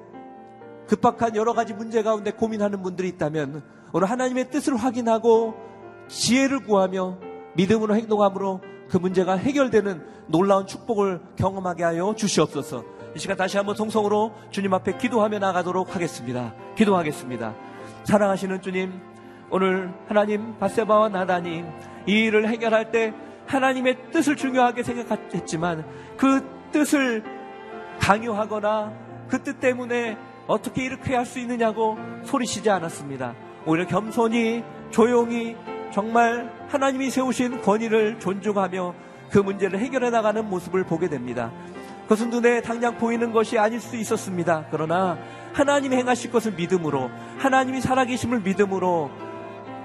급박한 0.87 1.35
여러 1.35 1.53
가지 1.53 1.73
문제 1.73 2.01
가운데 2.03 2.31
고민하는 2.31 2.81
분들이 2.81 3.07
있다면 3.09 3.63
오늘 3.93 4.09
하나님의 4.09 4.49
뜻을 4.51 4.75
확인하고 4.75 5.55
지혜를 6.07 6.59
구하며 6.59 7.17
믿음으로 7.55 7.95
행동함으로 7.95 8.61
그 8.89 8.97
문제가 8.97 9.35
해결되는 9.35 10.05
놀라운 10.27 10.67
축복을 10.67 11.21
경험하게 11.37 11.83
하여 11.83 12.13
주시옵소서. 12.15 12.83
이 13.15 13.19
시간 13.19 13.35
다시 13.37 13.57
한번 13.57 13.75
성성으로 13.75 14.33
주님 14.51 14.73
앞에 14.73 14.97
기도하며 14.97 15.39
나가도록 15.39 15.95
하겠습니다. 15.95 16.53
기도하겠습니다. 16.75 17.55
사랑하시는 18.03 18.61
주님, 18.61 18.93
오늘 19.49 19.93
하나님 20.07 20.57
바세바와 20.59 21.09
나단이 21.09 21.63
이 22.05 22.11
일을 22.11 22.47
해결할 22.49 22.91
때 22.91 23.13
하나님의 23.47 24.11
뜻을 24.11 24.35
중요하게 24.35 24.83
생각했지만 24.83 25.85
그 26.17 26.45
뜻을 26.71 27.23
강요하거나 27.99 28.93
그 29.29 29.43
뜻 29.43 29.59
때문에 29.59 30.17
어떻게 30.47 30.85
이렇게 30.85 31.15
할 31.15 31.25
수 31.25 31.39
있느냐고 31.39 31.97
소리치지 32.23 32.69
않았습니다. 32.69 33.35
오히려 33.65 33.85
겸손히 33.87 34.63
조용히 34.91 35.55
정말 35.97 36.47
하나님이 36.67 37.09
세우신 37.09 37.63
권위를 37.63 38.19
존중하며 38.19 38.93
그 39.31 39.39
문제를 39.39 39.79
해결해 39.79 40.11
나가는 40.11 40.47
모습을 40.47 40.83
보게 40.83 41.09
됩니다. 41.09 41.51
그것은 42.03 42.29
눈에 42.29 42.61
당장 42.61 42.99
보이는 42.99 43.31
것이 43.31 43.57
아닐 43.57 43.79
수 43.79 43.95
있었습니다. 43.95 44.67
그러나 44.69 45.17
하나님이 45.53 45.95
행하실 45.95 46.31
것을 46.31 46.51
믿음으로 46.51 47.09
하나님이 47.39 47.81
살아계심을 47.81 48.41
믿음으로 48.41 49.09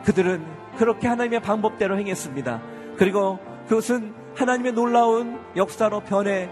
그들은 0.05 0.45
그렇게 0.77 1.09
하나님의 1.09 1.41
방법대로 1.41 1.97
행했습니다. 1.97 2.61
그리고 2.99 3.39
그것은 3.67 4.13
하나님의 4.37 4.73
놀라운 4.73 5.41
역사로 5.57 6.01
변해 6.01 6.51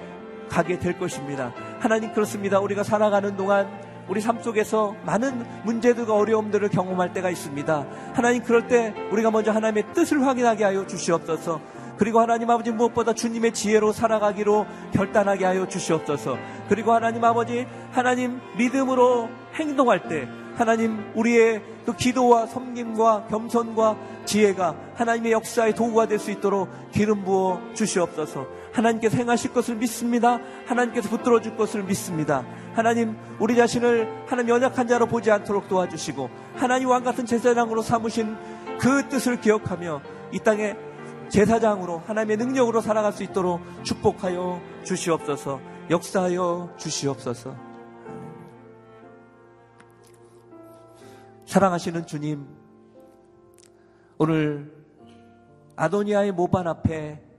가게 0.49 0.79
될 0.79 0.99
것입니다. 0.99 1.53
하나님 1.81 2.15
그렇습니다. 2.15 2.61
우리가 2.61 2.83
살아가는 2.83 3.37
동안 3.37 3.69
우리 4.11 4.21
삶 4.21 4.43
속에서 4.43 4.97
많은 5.05 5.47
문제들과 5.65 6.15
어려움들을 6.15 6.69
경험할 6.71 7.13
때가 7.13 7.31
있습니다. 7.31 7.87
하나님 8.13 8.43
그럴 8.43 8.67
때 8.67 8.93
우리가 9.13 9.31
먼저 9.31 9.53
하나님의 9.53 9.85
뜻을 9.95 10.27
확인하게 10.27 10.65
하여 10.65 10.85
주시옵소서. 10.85 11.61
그리고 11.97 12.19
하나님 12.19 12.51
아버지 12.51 12.73
무엇보다 12.73 13.13
주님의 13.13 13.53
지혜로 13.53 13.93
살아가기로 13.93 14.67
결단하게 14.93 15.45
하여 15.45 15.69
주시옵소서. 15.69 16.37
그리고 16.69 16.93
하나님 16.93 17.23
아버지 17.23 17.69
하나님 17.93 18.41
믿음으로 18.59 19.29
행동할 19.55 20.09
때 20.09 20.27
하나님 20.57 21.13
우리의 21.15 21.63
그 21.87 21.95
기도와 21.95 22.47
섬김과 22.47 23.29
겸손과 23.29 23.97
지혜가 24.25 24.75
하나님의 24.97 25.33
역사의 25.33 25.75
도구가 25.77 26.07
될 26.07 26.19
수 26.19 26.33
있도록 26.33 26.69
기름 26.91 27.25
부어 27.25 27.61
주시옵소서. 27.75 28.45
하나님께서 28.73 29.17
행하실 29.17 29.53
것을 29.53 29.77
믿습니다. 29.77 30.39
하나님께서 30.67 31.09
붙들어 31.09 31.41
줄 31.41 31.57
것을 31.57 31.83
믿습니다. 31.83 32.45
하나님 32.73 33.17
우리 33.39 33.57
자신을 33.57 34.25
하나님 34.27 34.55
연약한 34.55 34.87
자로 34.87 35.07
보지 35.07 35.31
않도록 35.31 35.69
도와주시고 35.69 36.31
하나님 36.57 36.89
왕 36.89 37.03
같은 37.03 37.27
제사장으로 37.27 37.83
삼으신 37.83 38.37
그 38.79 39.09
뜻을 39.09 39.41
기억하며 39.41 40.01
이 40.33 40.39
땅에 40.39 40.77
제사장으로 41.29 42.03
하나님의 42.07 42.37
능력으로 42.37 42.81
살아갈 42.81 43.13
수 43.13 43.23
있도록 43.23 43.61
축복하여 43.85 44.61
주시옵소서. 44.85 45.61
역사하여 45.91 46.75
주시옵소서. 46.77 47.71
사랑하시는 51.47 52.07
주님, 52.07 52.47
오늘 54.19 54.73
아도니아의 55.75 56.31
모반 56.33 56.69
앞에 56.69 57.30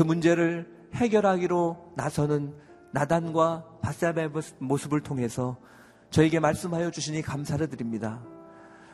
그 0.00 0.02
문제를 0.02 0.66
해결하기로 0.94 1.92
나서는 1.94 2.54
나단과 2.90 3.66
바사바의 3.82 4.30
모습을 4.58 5.02
통해서 5.02 5.58
저에게 6.08 6.40
말씀하여 6.40 6.90
주시니 6.90 7.20
감사를 7.20 7.68
드립니다. 7.68 8.24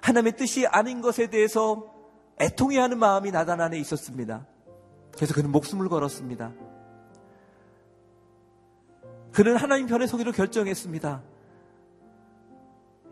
하나님의 0.02 0.36
뜻이 0.36 0.66
아닌 0.66 1.00
것에 1.00 1.28
대해서 1.30 1.94
애통해하는 2.40 2.98
마음이 2.98 3.30
나단 3.30 3.60
안에 3.60 3.78
있었습니다. 3.78 4.48
그래서 5.14 5.32
그는 5.32 5.52
목숨을 5.52 5.88
걸었습니다. 5.88 6.52
그는 9.30 9.56
하나님 9.56 9.86
편에 9.86 10.08
서기로 10.08 10.32
결정했습니다. 10.32 11.22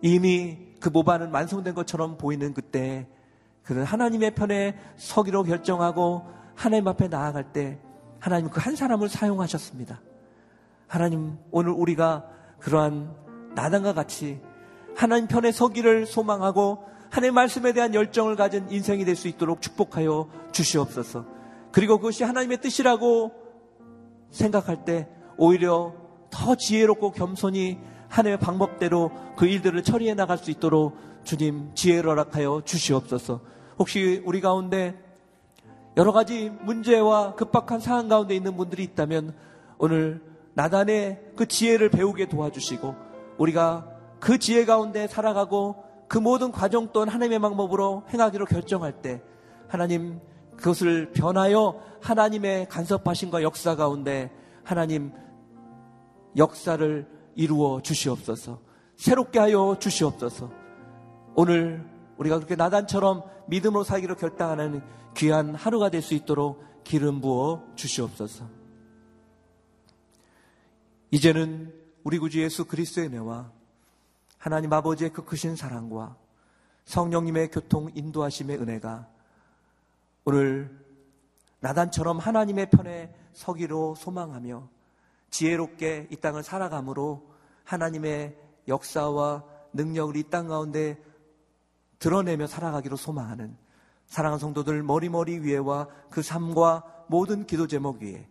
이미 0.03 0.59
그 0.80 0.88
모반은 0.88 1.30
완성된 1.30 1.74
것처럼 1.76 2.18
보이는 2.18 2.55
그때 2.55 3.07
그는 3.62 3.84
하나님의 3.84 4.34
편에 4.34 4.76
서기로 4.97 5.45
결정하고 5.45 6.42
하나님 6.55 6.88
앞에 6.88 7.09
나아갈 7.09 7.52
때 7.52 7.78
하나님 8.20 8.48
그 8.48 8.61
한 8.61 8.76
사람을 8.76 9.09
사용하셨습니다. 9.09 10.00
하나님 10.86 11.36
오늘 11.50 11.72
우리가 11.72 12.24
그러한 12.61 13.14
나단과 13.55 13.92
같이 13.94 14.40
하나님 14.96 15.26
편에 15.26 15.52
서기를 15.52 16.07
소망하고 16.07 16.84
하나님 17.11 17.34
말씀에 17.34 17.72
대한 17.72 17.94
열정을 17.94 18.36
가진 18.36 18.66
인생이 18.70 19.05
될 19.05 19.16
수 19.16 19.28
있도록 19.28 19.61
축복하여 19.62 20.28
주시옵소서. 20.52 21.26
그리고 21.72 21.98
그것이 21.98 22.24
하나님의 22.24 22.61
뜻이라고 22.61 23.32
생각할 24.30 24.84
때 24.84 25.09
오히려 25.36 25.94
더 26.30 26.55
지혜롭고 26.55 27.12
겸손히 27.12 27.78
하나님의 28.09 28.38
방법대로 28.38 29.11
그 29.36 29.46
일들을 29.46 29.82
처리해 29.82 30.14
나갈 30.14 30.38
수 30.38 30.50
있도록 30.50 30.96
주님 31.24 31.72
지혜를 31.74 32.11
허락하여 32.11 32.62
주시옵소서. 32.64 33.40
혹시 33.78 34.22
우리 34.24 34.40
가운데 34.40 34.96
여러 35.97 36.12
가지 36.12 36.51
문제와 36.62 37.34
급박한 37.34 37.80
상황 37.80 38.09
가운데 38.09 38.34
있는 38.34 38.57
분들이 38.57 38.82
있다면 38.82 39.34
오늘 39.78 40.22
나단의 40.55 41.32
그 41.36 41.47
지혜를 41.47 41.90
배우게 41.90 42.28
도와주시고 42.28 42.95
우리가 43.38 43.88
그 44.20 44.38
지혜 44.38 44.64
가운데 44.64 45.07
살아가고 45.07 45.84
그 46.09 46.18
모든 46.18 46.51
과정 46.53 46.88
또한 46.92 47.09
하나님의 47.09 47.38
방법으로 47.40 48.05
행하기로 48.12 48.47
결정할 48.47 49.03
때 49.03 49.22
하나님 49.68 50.20
그것을 50.57 51.12
변하여 51.12 51.80
하나님의 52.01 52.68
간섭하신과 52.68 53.42
역사 53.42 53.76
가운데 53.76 54.30
하나님 54.62 55.12
역사를 56.36 57.07
이루어 57.34 57.80
주시옵소서. 57.82 58.61
새롭게 58.97 59.38
하여 59.38 59.76
주시옵소서. 59.78 60.51
오늘 61.34 61.84
우리가 62.19 62.37
그렇게 62.37 62.57
나단처럼 62.57 63.23
믿음으로 63.49 63.85
살기로 63.85 64.17
결단하는 64.17 64.83
귀한 65.17 65.55
하루가 65.55 65.91
될 65.91 66.03
수 66.03 66.15
있도록 66.15 66.62
기름 66.85 67.21
부어 67.21 67.65
주시옵소서. 67.77 68.49
이제는 71.11 71.73
우리 72.03 72.19
구주 72.19 72.43
예수 72.43 72.67
그리스도의 72.67 73.09
은혜와 73.09 73.51
하나님 74.39 74.73
아버지의 74.73 75.12
그 75.12 75.25
크신 75.25 75.57
사랑과 75.57 76.17
성령님의 76.85 77.51
교통 77.51 77.91
인도하심의 77.95 78.59
은혜가 78.59 79.09
오늘 80.27 80.85
나단처럼 81.61 82.19
하나님의 82.19 82.69
편에 82.71 83.15
서기로 83.33 83.95
소망하며 83.95 84.69
지혜롭게 85.31 86.09
이 86.11 86.17
땅을 86.17 86.43
살아감으로 86.43 87.31
하나님의 87.65 88.37
역사와 88.69 89.45
능력을 89.73 90.17
이 90.17 90.25
땅 90.25 90.49
가운데 90.49 91.03
드러내며 92.05 92.46
살아가기로 92.46 92.96
소망하는 92.96 93.57
사랑하는 94.05 94.38
성도들 94.38 94.82
머리머리 94.82 95.38
위에와 95.38 95.88
그 96.11 96.20
삶과 96.20 96.84
모든 97.07 97.46
기도 97.46 97.66
제목 97.66 98.02
위에 98.02 98.28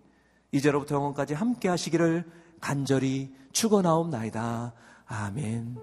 이제로부터 0.51 0.93
영원까지 0.93 1.33
함께 1.33 1.69
하시기를 1.69 2.23
간절히 2.61 3.33
축원하옵나이다. 3.51 4.73
아멘. 5.07 5.77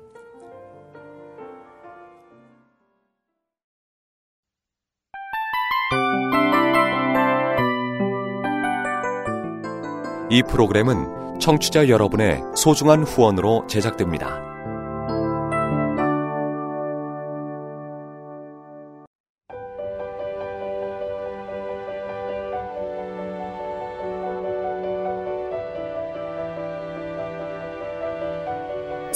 이 10.31 10.45
프로그램은 10.45 11.41
청취자 11.41 11.89
여러분의 11.89 12.41
소중한 12.55 13.03
후원으로 13.03 13.67
제작됩니다. 13.67 14.50